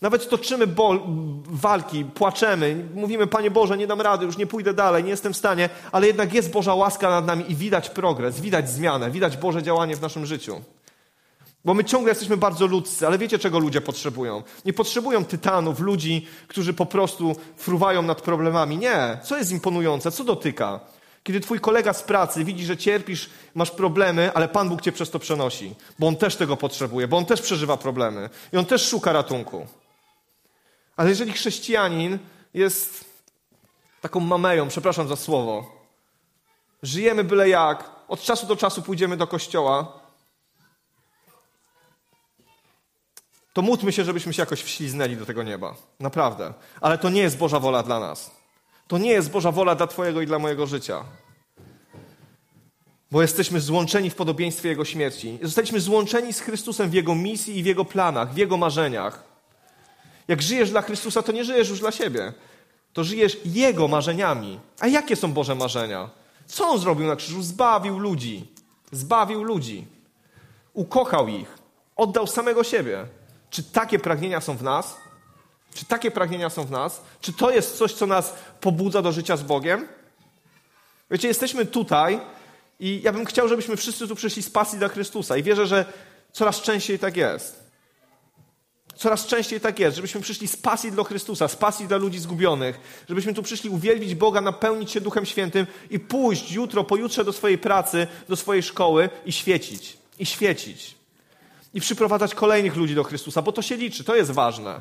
[0.00, 1.00] nawet toczymy bol,
[1.44, 5.36] walki, płaczemy, mówimy, Panie Boże, nie dam rady, już nie pójdę dalej, nie jestem w
[5.36, 9.62] stanie, ale jednak jest Boża łaska nad nami i widać progres, widać zmianę, widać Boże
[9.62, 10.60] działanie w naszym życiu.
[11.64, 14.42] Bo my ciągle jesteśmy bardzo ludzcy, ale wiecie, czego ludzie potrzebują?
[14.64, 18.76] Nie potrzebują tytanów, ludzi, którzy po prostu fruwają nad problemami.
[18.76, 19.18] Nie.
[19.24, 20.10] Co jest imponujące?
[20.10, 20.80] Co dotyka?
[21.22, 25.10] Kiedy twój kolega z pracy widzi, że cierpisz, masz problemy, ale Pan Bóg cię przez
[25.10, 28.88] to przenosi, bo on też tego potrzebuje, bo on też przeżywa problemy i on też
[28.88, 29.66] szuka ratunku.
[30.96, 32.18] Ale jeżeli chrześcijanin
[32.54, 33.04] jest
[34.00, 35.72] taką mameją, przepraszam za słowo,
[36.82, 40.00] żyjemy byle jak, od czasu do czasu pójdziemy do kościoła,
[43.52, 45.74] to módlmy się, żebyśmy się jakoś wśliznęli do tego nieba.
[46.00, 46.54] Naprawdę.
[46.80, 48.30] Ale to nie jest Boża wola dla nas.
[48.88, 51.04] To nie jest Boża wola dla Twojego i dla mojego życia.
[53.10, 55.38] Bo jesteśmy złączeni w podobieństwie Jego śmierci.
[55.42, 59.35] Zostaliśmy złączeni z Chrystusem w Jego misji i w Jego planach, w Jego marzeniach.
[60.28, 62.32] Jak żyjesz dla Chrystusa, to nie żyjesz już dla siebie.
[62.92, 64.60] To żyjesz Jego marzeniami.
[64.80, 66.10] A jakie są Boże marzenia?
[66.46, 67.42] Co On zrobił na krzyżu?
[67.42, 68.46] Zbawił ludzi.
[68.92, 69.86] Zbawił ludzi.
[70.72, 71.58] Ukochał ich.
[71.96, 73.06] Oddał samego siebie.
[73.50, 74.96] Czy takie pragnienia są w nas?
[75.74, 77.02] Czy takie pragnienia są w nas?
[77.20, 79.88] Czy to jest coś, co nas pobudza do życia z Bogiem?
[81.10, 82.20] Wiecie, jesteśmy tutaj
[82.80, 85.84] i ja bym chciał, żebyśmy wszyscy tu przyszli z pasji dla Chrystusa i wierzę, że
[86.32, 87.65] coraz częściej tak jest.
[88.96, 93.04] Coraz częściej tak jest, żebyśmy przyszli z pasji dla Chrystusa, z pasji dla ludzi zgubionych,
[93.08, 97.58] żebyśmy tu przyszli uwielbić Boga, napełnić się Duchem Świętym i pójść jutro, pojutrze do swojej
[97.58, 99.96] pracy, do swojej szkoły i świecić.
[100.18, 100.94] I świecić.
[101.74, 104.80] I przyprowadzać kolejnych ludzi do Chrystusa, bo to się liczy, to jest ważne.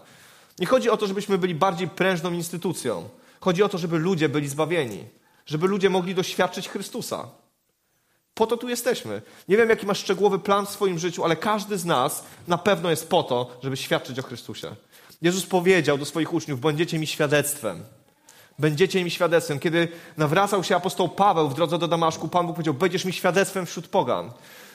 [0.60, 3.10] Nie chodzi o to, żebyśmy byli bardziej prężną instytucją.
[3.40, 5.04] Chodzi o to, żeby ludzie byli zbawieni,
[5.46, 7.28] żeby ludzie mogli doświadczyć Chrystusa.
[8.36, 9.22] Po to tu jesteśmy.
[9.48, 12.90] Nie wiem, jaki masz szczegółowy plan w swoim życiu, ale każdy z nas na pewno
[12.90, 14.76] jest po to, żeby świadczyć o Chrystusie.
[15.22, 17.84] Jezus powiedział do swoich uczniów: Będziecie mi świadectwem.
[18.60, 19.60] Będziecie mi świadectwem.
[19.60, 23.66] Kiedy nawracał się apostoł Paweł w drodze do Damaszku, Pan Bóg powiedział: Będziesz mi świadectwem
[23.66, 24.32] wśród pogan.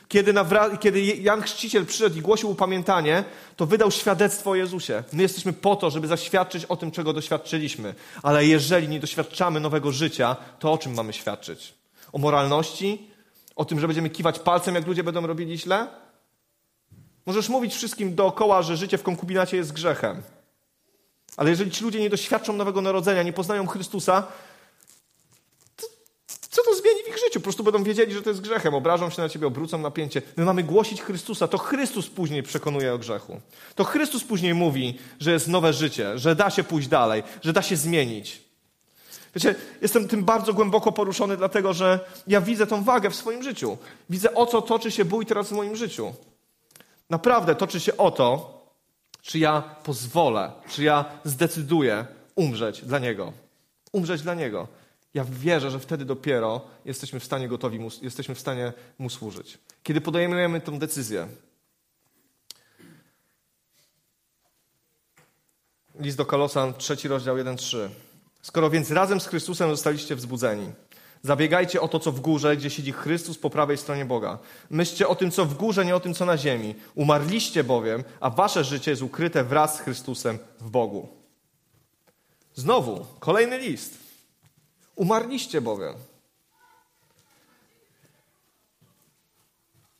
[0.09, 3.25] Kiedy, nawra- kiedy Jan Chrzciciel przyszedł i głosił upamiętanie,
[3.57, 5.03] to wydał świadectwo o Jezusie.
[5.13, 7.95] My jesteśmy po to, żeby zaświadczyć o tym, czego doświadczyliśmy.
[8.23, 11.75] Ale jeżeli nie doświadczamy nowego życia, to o czym mamy świadczyć?
[12.13, 13.10] O moralności?
[13.57, 15.87] O tym, że będziemy kiwać palcem, jak ludzie będą robili źle?
[17.27, 20.23] Możesz mówić wszystkim dookoła, że życie w konkubinacie jest grzechem.
[21.37, 24.27] Ale jeżeli ci ludzie nie doświadczą nowego narodzenia, nie poznają Chrystusa,
[25.77, 25.87] to
[26.51, 27.41] co to zmieni w ich życiu?
[27.41, 28.75] Po prostu będą wiedzieli, że to jest grzechem.
[28.75, 30.23] Obrażą się na ciebie, obrócą napięcie.
[30.37, 31.49] My mamy głosić Chrystusa.
[31.49, 33.41] To Chrystus później przekonuje o grzechu.
[33.75, 37.63] To Chrystus później mówi, że jest nowe życie, że da się pójść dalej, że da
[37.63, 38.50] się zmienić.
[39.35, 43.79] Wiecie, jestem tym bardzo głęboko poruszony, dlatego że ja widzę tą wagę w swoim życiu.
[44.11, 46.15] Widzę, o co toczy się bój teraz w moim życiu.
[47.11, 48.61] Naprawdę toczy się o to,
[49.23, 53.33] czy ja pozwolę, czy ja zdecyduję umrzeć dla Niego.
[53.93, 54.69] Umrzeć dla Niego.
[55.15, 59.59] Ja wierzę, że wtedy dopiero jesteśmy w stanie gotowi, mu, jesteśmy w stanie Mu służyć.
[59.83, 61.29] Kiedy podejmujemy tę decyzję.
[66.01, 67.89] List do Kolosan, trzeci rozdział 1-3.
[68.43, 70.73] Skoro więc razem z Chrystusem zostaliście wzbudzeni,
[71.23, 74.39] zabiegajcie o to, co w górze, gdzie siedzi Chrystus po prawej stronie Boga.
[74.71, 76.75] Myślcie o tym, co w górze, nie o tym, co na ziemi.
[76.95, 81.09] Umarliście bowiem, a wasze życie jest ukryte wraz z Chrystusem w Bogu.
[82.55, 83.99] Znowu, kolejny list.
[84.97, 85.95] Umarliście bowiem.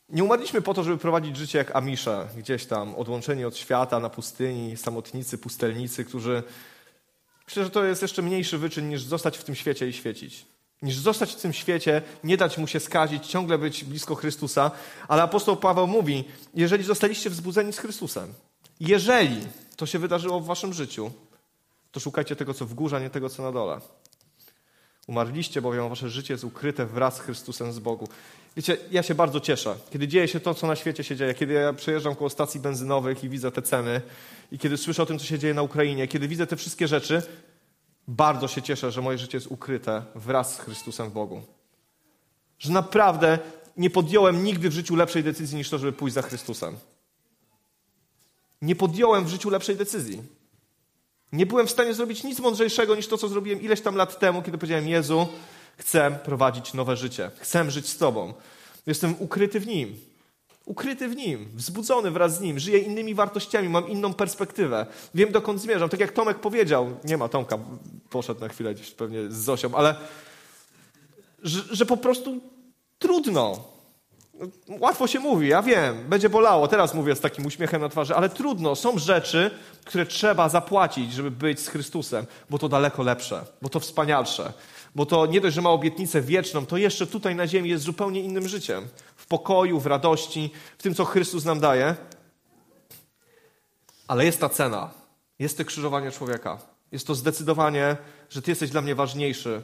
[0.09, 4.11] Nie umarliśmy po to, żeby prowadzić życie jak Amisze, gdzieś tam odłączeni od świata, na
[4.11, 6.43] pustyni, samotnicy, pustelnicy, którzy
[7.51, 10.47] Myślę, że to jest jeszcze mniejszy wyczyn niż zostać w tym świecie i świecić.
[10.83, 14.71] Niż zostać w tym świecie, nie dać mu się skazić, ciągle być blisko Chrystusa.
[15.09, 16.25] Ale apostoł Paweł mówi,
[16.55, 18.35] jeżeli zostaliście wzbudzeni z Chrystusem,
[18.81, 19.47] jeżeli
[19.77, 21.11] to się wydarzyło w waszym życiu,
[21.93, 23.81] to szukajcie tego, co w górze, a nie tego, co na dole.
[25.07, 28.09] Umarliście, bowiem wasze życie jest ukryte wraz z Chrystusem z Bogu.
[28.57, 31.53] Wiecie, ja się bardzo cieszę, kiedy dzieje się to, co na świecie się dzieje, kiedy
[31.53, 34.01] ja przejeżdżam koło stacji benzynowych i widzę te ceny,
[34.53, 37.23] i kiedy słyszę o tym, co się dzieje na Ukrainie, kiedy widzę te wszystkie rzeczy,
[38.09, 41.43] bardzo się cieszę, że moje życie jest ukryte wraz z Chrystusem w Bogu.
[42.59, 43.39] Że naprawdę
[43.77, 46.77] nie podjąłem nigdy w życiu lepszej decyzji niż to, żeby pójść za Chrystusem.
[48.63, 50.23] Nie podjąłem w życiu lepszej decyzji.
[51.33, 54.43] Nie byłem w stanie zrobić nic mądrzejszego niż to, co zrobiłem ileś tam lat temu,
[54.43, 55.29] kiedy powiedziałem: Jezu,
[55.77, 58.35] chcę prowadzić nowe życie, chcę żyć z Tobą.
[58.87, 59.97] Jestem ukryty w Nim.
[60.65, 64.87] Ukryty w Nim, wzbudzony wraz z Nim, żyję innymi wartościami, mam inną perspektywę.
[65.15, 65.89] Wiem, dokąd zmierzam.
[65.89, 67.59] Tak jak Tomek powiedział, nie ma Tomka,
[68.11, 69.95] poszedł na chwilę gdzieś pewnie z Zosią, ale
[71.43, 72.41] że, że po prostu
[72.99, 73.65] trudno.
[74.69, 78.29] Łatwo się mówi, ja wiem, będzie bolało, teraz mówię z takim uśmiechem na twarzy, ale
[78.29, 78.77] trudno.
[78.77, 79.51] Są rzeczy,
[79.85, 84.53] które trzeba zapłacić, żeby być z Chrystusem, bo to daleko lepsze, bo to wspanialsze,
[84.95, 88.21] bo to nie dość, że ma obietnicę wieczną, to jeszcze tutaj na ziemi jest zupełnie
[88.21, 88.89] innym życiem.
[89.17, 91.95] W pokoju, w radości, w tym, co Chrystus nam daje.
[94.09, 94.91] Ale jest ta cena.
[95.39, 96.59] Jest to krzyżowanie człowieka.
[96.93, 97.97] Jest to zdecydowanie,
[98.31, 99.63] że Ty jesteś dla mnie ważniejszy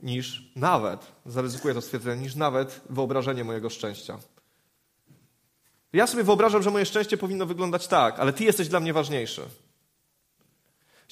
[0.00, 4.18] niż nawet, zaryzykuję to stwierdzenie, niż nawet wyobrażenie mojego szczęścia.
[5.92, 9.42] Ja sobie wyobrażam, że moje szczęście powinno wyglądać tak, ale Ty jesteś dla mnie ważniejszy.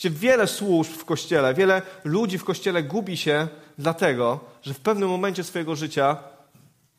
[0.05, 5.45] Wiele służb w kościele, wiele ludzi w kościele gubi się dlatego, że w pewnym momencie
[5.45, 6.17] swojego życia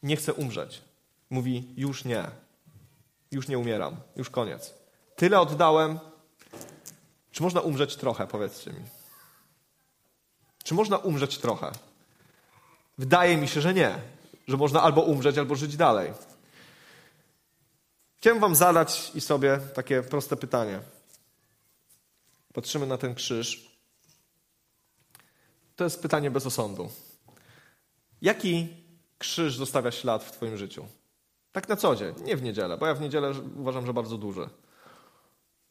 [0.03, 0.81] nie chce umrzeć.
[1.29, 2.23] Mówi: Już nie,
[3.31, 4.73] już nie umieram, już koniec.
[5.15, 5.99] Tyle oddałem.
[7.31, 8.79] Czy można umrzeć trochę, powiedzcie mi?
[10.65, 11.71] Czy można umrzeć trochę?
[12.97, 14.01] Wydaje mi się, że nie.
[14.47, 16.13] Że można albo umrzeć, albo żyć dalej.
[18.17, 20.79] Chciałem Wam zadać i sobie takie proste pytanie.
[22.53, 23.77] Patrzymy na ten krzyż.
[25.75, 26.89] To jest pytanie bez osądu.
[28.21, 28.67] Jaki
[29.17, 30.85] krzyż zostawia ślad w Twoim życiu?
[31.51, 34.49] Tak na co dzień, nie w niedzielę, bo ja w niedzielę uważam, że bardzo duży.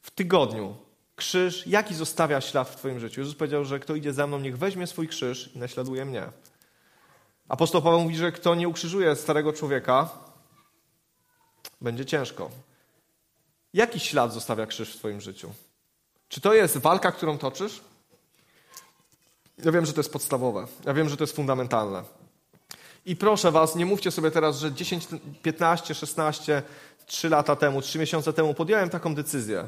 [0.02, 0.76] W tygodniu
[1.16, 3.20] krzyż, jaki zostawia ślad w Twoim życiu?
[3.20, 6.28] Jezus powiedział, że kto idzie za mną, niech weźmie swój krzyż i naśladuje mnie.
[7.48, 10.08] Apostoł Paweł mówi, że kto nie ukrzyżuje starego człowieka,
[11.80, 12.50] będzie ciężko.
[13.74, 15.52] Jaki ślad zostawia krzyż w Twoim życiu?
[16.28, 17.80] Czy to jest walka, którą toczysz?
[19.64, 20.66] Ja wiem, że to jest podstawowe.
[20.84, 22.04] Ja wiem, że to jest fundamentalne.
[23.06, 25.06] I proszę Was, nie mówcie sobie teraz, że 10,
[25.42, 26.62] 15, 16,
[27.06, 29.64] 3 lata temu, 3 miesiące temu podjąłem taką decyzję.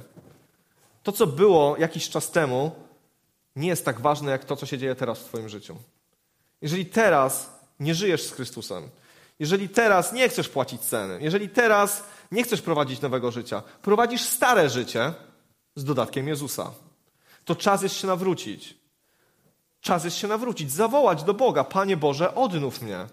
[1.07, 2.71] To, co było jakiś czas temu,
[3.57, 5.77] nie jest tak ważne, jak to, co się dzieje teraz w Twoim życiu.
[6.63, 7.51] Jeżeli teraz
[7.81, 8.89] nie żyjesz z Chrystusem,
[9.39, 14.71] jeżeli teraz nie chcesz płacić ceny, jeżeli teraz nie chcesz prowadzić nowego życia, prowadzisz stare
[14.71, 15.13] życie
[15.75, 16.71] z dodatkiem Jezusa,
[17.45, 18.77] to czas jest się nawrócić.
[19.81, 23.07] Czas jest się nawrócić, zawołać do Boga: Panie Boże, odnów mnie.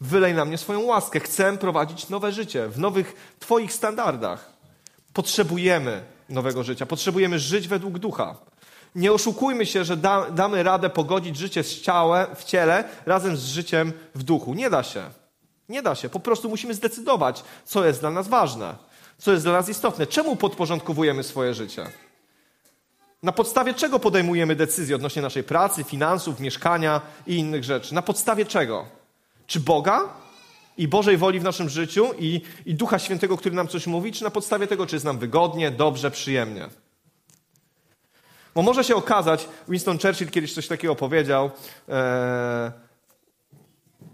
[0.00, 1.20] Wylej na mnie swoją łaskę.
[1.20, 4.52] Chcę prowadzić nowe życie w nowych Twoich standardach.
[5.12, 6.86] Potrzebujemy nowego życia.
[6.86, 8.36] Potrzebujemy żyć według ducha.
[8.94, 13.44] Nie oszukujmy się, że da, damy radę pogodzić życie z ciałem, w ciele razem z
[13.44, 14.54] życiem w duchu.
[14.54, 15.10] Nie da się.
[15.68, 16.08] Nie da się.
[16.08, 18.74] Po prostu musimy zdecydować, co jest dla nas ważne,
[19.18, 20.06] co jest dla nas istotne.
[20.06, 21.86] Czemu podporządkowujemy swoje życie?
[23.22, 27.94] Na podstawie czego podejmujemy decyzje odnośnie naszej pracy, finansów, mieszkania i innych rzeczy?
[27.94, 28.84] Na podstawie czego?
[29.46, 30.08] Czy Boga
[30.78, 34.24] i Bożej woli w naszym życiu i, i Ducha Świętego, który nam coś mówi, czy
[34.24, 36.68] na podstawie tego, czy jest nam wygodnie, dobrze, przyjemnie?
[38.54, 41.50] Bo może się okazać, Winston Churchill kiedyś coś takiego powiedział,
[41.88, 42.72] e,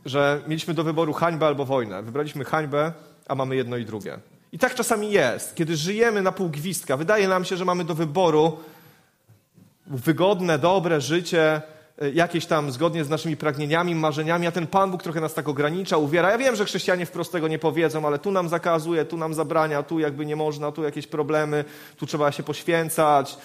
[0.05, 2.03] że mieliśmy do wyboru hańbę albo wojnę.
[2.03, 2.93] Wybraliśmy hańbę,
[3.29, 4.19] a mamy jedno i drugie.
[4.53, 5.55] I tak czasami jest.
[5.55, 8.59] Kiedy żyjemy na pół gwizdka, wydaje nam się, że mamy do wyboru
[9.87, 11.63] wygodne, dobre życie,
[12.15, 15.97] jakieś tam zgodnie z naszymi pragnieniami, marzeniami, a ten Pan Bóg trochę nas tak ogranicza,
[15.97, 16.31] uwiera.
[16.31, 19.83] Ja wiem, że chrześcijanie wprost tego nie powiedzą, ale tu nam zakazuje, tu nam zabrania,
[19.83, 21.65] tu jakby nie można, tu jakieś problemy,
[21.97, 23.37] tu trzeba się poświęcać,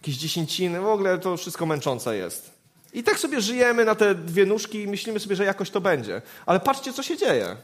[0.00, 2.50] jakieś dziesięciny, w ogóle to wszystko męczące jest.
[2.92, 6.22] I tak sobie żyjemy na te dwie nóżki i myślimy sobie, że jakoś to będzie.
[6.46, 7.56] Ale patrzcie, co się dzieje.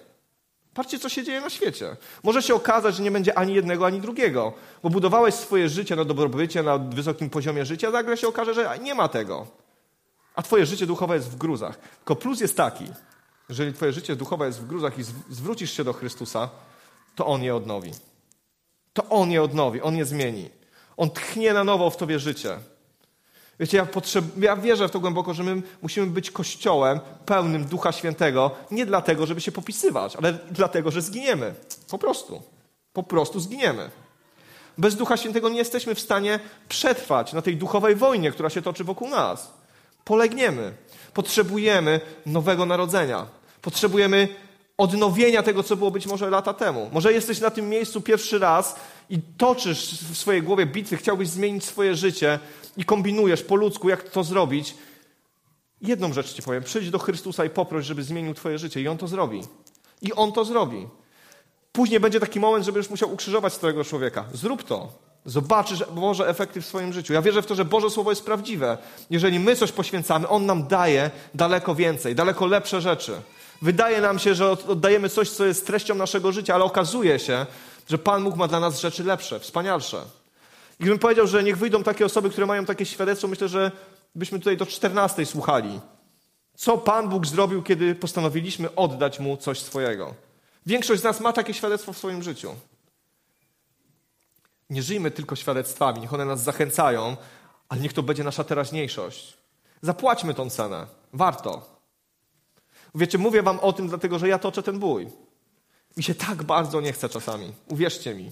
[0.75, 1.97] Patrzcie, co się dzieje na świecie.
[2.23, 4.53] Może się okazać, że nie będzie ani jednego, ani drugiego,
[4.83, 8.79] bo budowałeś swoje życie na dobrobycie, na wysokim poziomie życia, a nagle się okaże, że
[8.83, 9.47] nie ma tego.
[10.39, 11.79] A twoje życie duchowe jest w gruzach.
[11.79, 12.85] Tylko plus jest taki,
[13.49, 16.49] jeżeli twoje życie duchowe jest w gruzach i zwrócisz się do Chrystusa,
[17.15, 17.93] to On je odnowi.
[18.93, 20.51] To On je odnowi, On je zmieni.
[20.97, 22.59] On tchnie na nowo w tobie życie.
[23.61, 24.25] Wiecie, ja, potrzeb...
[24.39, 29.27] ja wierzę w to głęboko, że my musimy być kościołem pełnym Ducha Świętego, nie dlatego,
[29.27, 31.55] żeby się popisywać, ale dlatego, że zginiemy.
[31.91, 32.43] Po prostu.
[32.93, 33.91] Po prostu zginiemy.
[34.79, 38.85] Bez Ducha Świętego nie jesteśmy w stanie przetrwać na tej duchowej wojnie, która się toczy
[38.85, 39.58] wokół nas.
[40.09, 40.73] Polegniemy.
[41.15, 43.27] Potrzebujemy nowego narodzenia.
[43.63, 44.29] Potrzebujemy
[44.79, 46.91] odnowienia tego, co było być może lata temu.
[46.93, 48.77] Może jesteś na tym miejscu pierwszy raz
[49.11, 52.39] i toczysz w swojej głowie bitwy, chciałbyś zmienić swoje życie
[52.77, 54.75] i kombinujesz po ludzku, jak to zrobić.
[55.81, 56.63] Jedną rzecz ci powiem.
[56.63, 59.43] Przyjdź do Chrystusa i poproś, żeby zmienił twoje życie i On to zrobi.
[60.03, 60.87] I On to zrobi.
[61.73, 64.25] Później będzie taki moment, że będziesz musiał ukrzyżować starego człowieka.
[64.33, 65.08] Zrób to.
[65.25, 67.13] Zobaczysz Boże efekty w swoim życiu.
[67.13, 68.79] Ja wierzę w to, że Boże Słowo jest prawdziwe.
[69.11, 73.13] Jeżeli my coś poświęcamy, On nam daje daleko więcej, daleko lepsze rzeczy.
[73.63, 77.47] Wydaje nam się, że oddajemy coś, co jest treścią naszego życia, ale okazuje się,
[77.89, 80.03] że Pan Bóg ma dla nas rzeczy lepsze, wspanialsze.
[80.81, 83.73] I gdybym powiedział, że niech wyjdą takie osoby, które mają takie świadectwo, myślę, że
[84.15, 85.81] byśmy tutaj do 14 słuchali.
[86.55, 90.15] Co Pan Bóg zrobił, kiedy postanowiliśmy oddać Mu coś swojego?
[90.67, 92.55] Większość z nas ma takie świadectwo w swoim życiu.
[94.71, 97.17] Nie żyjmy tylko świadectwami, niech one nas zachęcają,
[97.69, 99.37] ale niech to będzie nasza teraźniejszość.
[99.83, 100.87] Zapłaćmy tą cenę.
[101.13, 101.79] Warto.
[102.95, 105.09] Wiecie, mówię wam o tym, dlatego że ja toczę ten bój.
[105.97, 107.53] Mi się tak bardzo nie chce czasami.
[107.69, 108.31] Uwierzcie mi.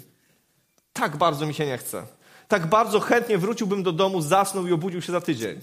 [0.93, 2.07] Tak bardzo mi się nie chce.
[2.49, 5.61] Tak bardzo chętnie wróciłbym do domu, zasnął i obudził się za tydzień.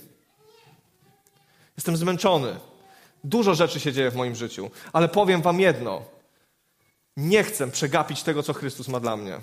[1.77, 2.59] Jestem zmęczony.
[3.23, 6.01] Dużo rzeczy się dzieje w moim życiu, ale powiem wam jedno.
[7.17, 9.39] Nie chcę przegapić tego, co Chrystus ma dla mnie.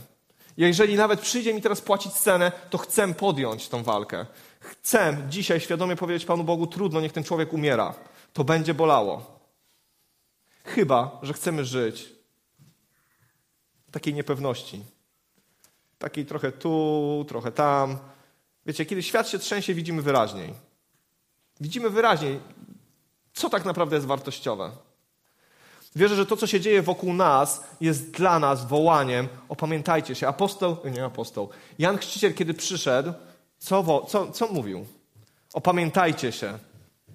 [0.61, 4.27] Jeżeli nawet przyjdzie mi teraz płacić cenę, to chcę podjąć tą walkę.
[4.61, 7.95] Chcę dzisiaj świadomie powiedzieć Panu Bogu, trudno, niech ten człowiek umiera.
[8.33, 9.41] To będzie bolało.
[10.65, 12.09] Chyba, że chcemy żyć
[13.89, 14.85] w takiej niepewności.
[15.99, 17.99] Takiej trochę tu, trochę tam.
[18.67, 20.55] Wiecie, kiedy świat się trzęsie, widzimy wyraźniej.
[21.61, 22.41] Widzimy wyraźniej,
[23.33, 24.71] co tak naprawdę jest wartościowe.
[25.97, 29.29] Wierzę, że to, co się dzieje wokół nas, jest dla nas wołaniem.
[29.49, 30.29] Opamiętajcie się.
[30.29, 31.49] Apostoł, nie apostoł.
[31.79, 33.13] Jan Chrzciciel, kiedy przyszedł,
[33.59, 34.87] co, co, co mówił?
[35.53, 36.59] Opamiętajcie się.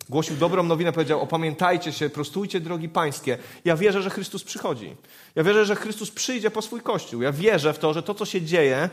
[0.10, 3.38] Głosił dobrą nowinę, powiedział: Opamiętajcie się, prostujcie drogi pańskie.
[3.66, 4.96] Ja wierzę, że Chrystus przychodzi.
[5.36, 7.22] Ja wierzę, że Chrystus przyjdzie po swój kościół.
[7.22, 8.90] Ja wierzę w to, że to, co się dzieje,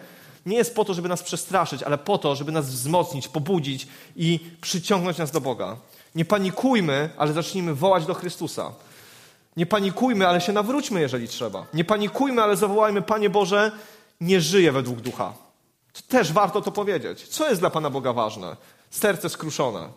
[0.46, 4.40] nie jest po to, żeby nas przestraszyć, ale po to, żeby nas wzmocnić, pobudzić i
[4.60, 5.76] przyciągnąć nas do Boga.
[6.14, 8.72] Nie panikujmy, ale zacznijmy wołać do Chrystusa.
[9.56, 11.66] Nie panikujmy, ale się nawróćmy, jeżeli trzeba.
[11.74, 13.72] Nie panikujmy, ale zawołajmy: Panie Boże,
[14.20, 15.32] nie żyję według ducha.
[15.92, 17.28] To też warto to powiedzieć.
[17.28, 18.56] Co jest dla Pana Boga ważne?
[18.90, 19.88] Serce skruszone.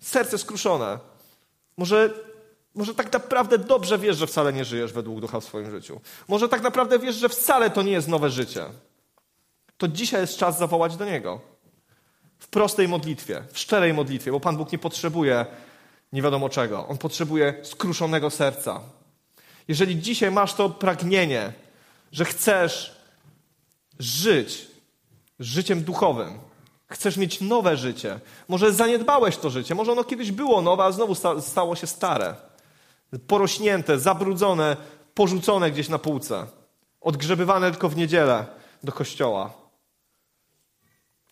[0.00, 0.98] Serce skruszone.
[1.76, 2.10] Może,
[2.74, 6.00] może tak naprawdę dobrze wiesz, że wcale nie żyjesz według ducha w swoim życiu.
[6.28, 8.64] Może tak naprawdę wiesz, że wcale to nie jest nowe życie.
[9.76, 11.40] To dzisiaj jest czas zawołać do Niego.
[12.38, 15.46] W prostej modlitwie, w szczerej modlitwie, bo Pan Bóg nie potrzebuje
[16.16, 16.86] nie wiadomo czego.
[16.88, 18.80] On potrzebuje skruszonego serca.
[19.68, 21.52] Jeżeli dzisiaj masz to pragnienie,
[22.12, 22.96] że chcesz
[23.98, 24.66] żyć
[25.40, 26.38] życiem duchowym,
[26.88, 31.14] chcesz mieć nowe życie, może zaniedbałeś to życie, może ono kiedyś było nowe, a znowu
[31.40, 32.34] stało się stare,
[33.26, 34.76] porośnięte, zabrudzone,
[35.14, 36.46] porzucone gdzieś na półce,
[37.00, 38.46] odgrzebywane tylko w niedzielę
[38.82, 39.52] do kościoła.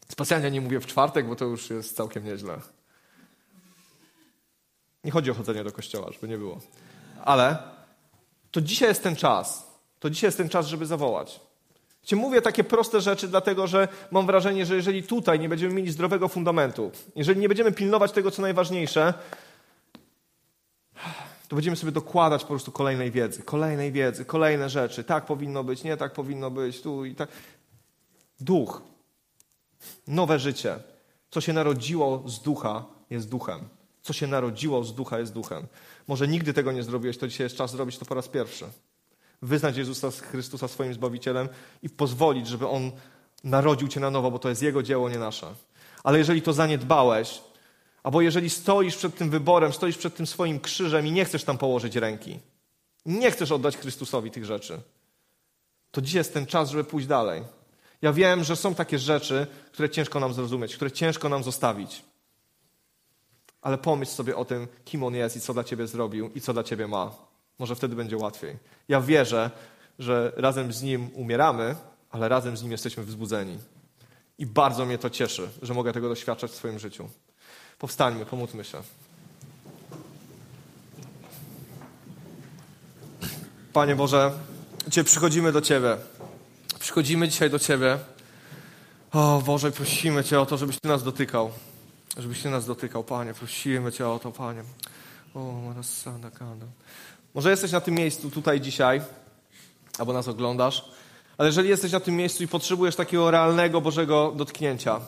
[0.09, 2.74] Specjalnie nie mówię w czwartek, bo to już jest całkiem nieźle.
[5.05, 6.61] Nie chodzi o chodzenie do kościoła, żeby nie było.
[7.25, 7.59] Ale
[8.51, 9.67] to dzisiaj jest ten czas.
[10.01, 11.41] To dzisiaj jest ten czas, żeby zawołać.
[12.03, 15.91] Cię mówię takie proste rzeczy, dlatego że mam wrażenie, że jeżeli tutaj nie będziemy mieli
[15.91, 19.15] zdrowego fundamentu, jeżeli nie będziemy pilnować tego, co najważniejsze,
[21.49, 25.05] to będziemy sobie dokładać po prostu kolejnej wiedzy, kolejnej wiedzy, kolejne rzeczy.
[25.05, 27.29] Tak powinno być, nie tak powinno być, tu i tak.
[28.41, 28.83] Duch,
[30.09, 30.79] nowe życie,
[31.31, 33.69] co się narodziło z ducha, jest duchem
[34.05, 35.67] co się narodziło z ducha, jest duchem.
[36.09, 38.67] Może nigdy tego nie zrobiłeś, to dzisiaj jest czas zrobić to po raz pierwszy.
[39.43, 41.49] Wyznać Jezusa Chrystusa swoim Zbawicielem
[41.83, 42.91] i pozwolić, żeby On
[43.45, 45.47] narodził cię na nowo, bo to jest Jego dzieło, nie nasze.
[46.03, 47.43] Ale jeżeli to zaniedbałeś,
[48.03, 51.59] albo jeżeli stoisz przed tym wyborem, stoisz przed tym swoim krzyżem i nie chcesz tam
[51.59, 52.39] położyć ręki,
[53.07, 54.81] nie chcesz oddać Chrystusowi tych rzeczy,
[55.91, 57.43] to dzisiaj jest ten czas, żeby pójść dalej.
[58.03, 62.03] Ja wiem, że są takie rzeczy, które ciężko nam zrozumieć, które ciężko nam zostawić
[63.65, 66.53] ale pomyśl sobie o tym, kim On jest i co dla Ciebie zrobił i co
[66.53, 67.11] dla Ciebie ma.
[67.59, 68.57] Może wtedy będzie łatwiej.
[68.89, 69.51] Ja wierzę,
[69.99, 71.77] że razem z Nim umieramy,
[72.11, 73.59] ale razem z Nim jesteśmy wzbudzeni.
[74.39, 77.09] I bardzo mnie to cieszy, że mogę tego doświadczać w swoim życiu.
[77.79, 78.83] Powstańmy, pomódlmy się.
[83.73, 84.33] Panie Boże,
[84.91, 85.97] Cię przychodzimy do Ciebie.
[86.81, 87.99] Przychodzimy dzisiaj do Ciebie.
[89.13, 91.51] O Boże, prosimy Cię o to, żebyś Ty nas dotykał
[92.19, 93.35] żebyś Ty nas dotykał, Panie.
[93.35, 94.63] Prosimy Cię o to, Panie.
[95.35, 95.55] O,
[97.35, 99.01] Może jesteś na tym miejscu tutaj dzisiaj,
[99.99, 100.85] albo nas oglądasz,
[101.39, 105.01] ale jeżeli jesteś na tym miejscu i potrzebujesz takiego realnego Bożego dotknięcia,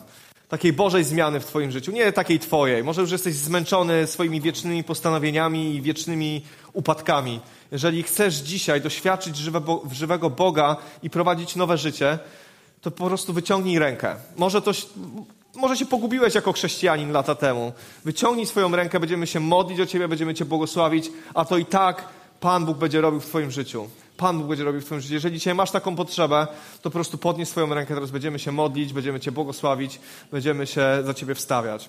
[0.49, 2.85] takiej Bożej zmiany w Twoim życiu, nie takiej Twojej.
[2.85, 7.41] Może już jesteś zmęczony swoimi wiecznymi postanowieniami i wiecznymi upadkami.
[7.73, 9.37] Jeżeli chcesz dzisiaj doświadczyć
[9.93, 12.19] żywego Boga i prowadzić nowe życie,
[12.81, 14.17] to po prostu wyciągnij rękę.
[14.37, 14.73] Może to,
[15.57, 17.73] może się pogubiłeś jako chrześcijanin lata temu.
[18.05, 22.09] Wyciągnij swoją rękę, będziemy się modlić o Ciebie, będziemy Cię błogosławić, a to i tak
[22.41, 23.89] Pan Bóg będzie robił w Twoim życiu.
[24.17, 25.15] Pan Bóg będzie robił w Twoim życiu.
[25.15, 26.47] Jeżeli dzisiaj masz taką potrzebę,
[26.77, 30.01] to po prostu podnieś swoją rękę, teraz będziemy się modlić, będziemy Cię błogosławić,
[30.33, 31.89] będziemy się za Ciebie wstawiać.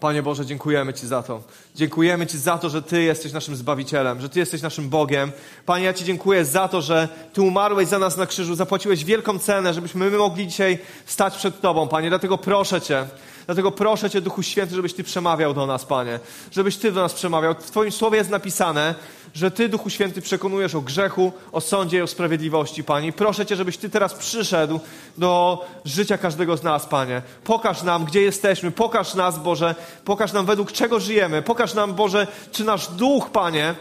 [0.00, 1.42] Panie Boże, dziękujemy Ci za to.
[1.74, 5.32] Dziękujemy Ci za to, że Ty jesteś naszym Zbawicielem, że Ty jesteś naszym Bogiem.
[5.66, 9.38] Panie, ja Ci dziękuję za to, że Ty umarłeś za nas na krzyżu, zapłaciłeś wielką
[9.38, 12.08] cenę, żebyśmy my mogli dzisiaj stać przed Tobą, Panie.
[12.08, 13.06] Dlatego proszę Cię,
[13.46, 16.20] Dlatego proszę Cię, Duchu Święty, żebyś Ty przemawiał do nas, Panie.
[16.50, 17.54] Żebyś Ty do nas przemawiał.
[17.54, 18.94] W Twoim słowie jest napisane,
[19.34, 23.08] że Ty, Duchu Święty, przekonujesz o grzechu, o sądzie i o sprawiedliwości, Panie.
[23.08, 24.80] I proszę Cię, żebyś Ty teraz przyszedł
[25.18, 27.22] do życia każdego z nas, Panie.
[27.44, 28.70] Pokaż nam, gdzie jesteśmy.
[28.70, 29.74] Pokaż nas, Boże.
[30.04, 31.42] Pokaż nam, według czego żyjemy.
[31.42, 33.74] Pokaż nam, Boże, czy nasz duch, Panie,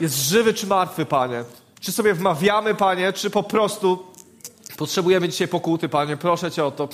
[0.00, 1.44] jest żywy czy martwy, Panie.
[1.80, 4.06] Czy sobie wmawiamy, Panie, czy po prostu
[4.76, 6.16] potrzebujemy dzisiaj pokuty, Panie.
[6.16, 6.88] Proszę Cię o to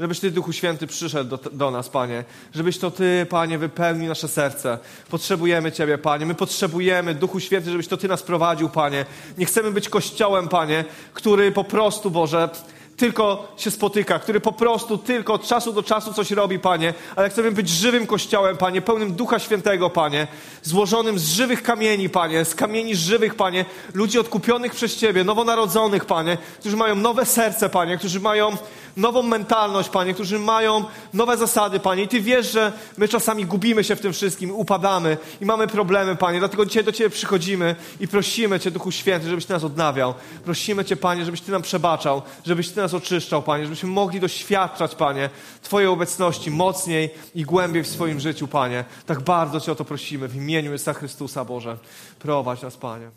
[0.00, 2.24] żebyś Ty, Duchu Święty, przyszedł do, do, nas, Panie.
[2.54, 4.78] Żebyś to Ty, Panie, wypełnił nasze serce.
[5.10, 6.26] Potrzebujemy Ciebie, Panie.
[6.26, 9.04] My potrzebujemy, Duchu Święty, żebyś to Ty nas prowadził, Panie.
[9.38, 10.84] Nie chcemy być kościołem, Panie,
[11.14, 12.48] który po prostu, Boże,
[12.96, 17.30] tylko się spotyka, który po prostu tylko od czasu do czasu coś robi, Panie, ale
[17.30, 20.26] chcemy być żywym Kościołem, Panie, pełnym Ducha Świętego, Panie,
[20.62, 23.64] złożonym z żywych kamieni, Panie, z kamieni żywych, Panie,
[23.94, 28.56] ludzi odkupionych przez Ciebie, nowonarodzonych, Panie, którzy mają nowe serce, Panie, którzy mają
[28.96, 30.84] nową mentalność, Panie, którzy mają
[31.14, 32.02] nowe zasady, Panie.
[32.02, 36.16] I Ty wiesz, że my czasami gubimy się w tym wszystkim, upadamy i mamy problemy,
[36.16, 36.38] Panie.
[36.38, 40.14] Dlatego dzisiaj do Ciebie przychodzimy i prosimy Cię, Duchu Święty, żebyś Ty nas odnawiał.
[40.44, 44.94] Prosimy Cię, Panie, żebyś Ty nam przebaczał, żebyś Ty nas oczyszczał, Panie, żebyśmy mogli doświadczać,
[44.94, 45.30] Panie,
[45.62, 48.84] Twojej obecności mocniej i głębiej w swoim życiu, Panie.
[49.06, 51.76] Tak bardzo Cię o to prosimy w imieniu Jezusa Chrystusa, Boże.
[52.18, 53.10] Prowadź nas, Panie.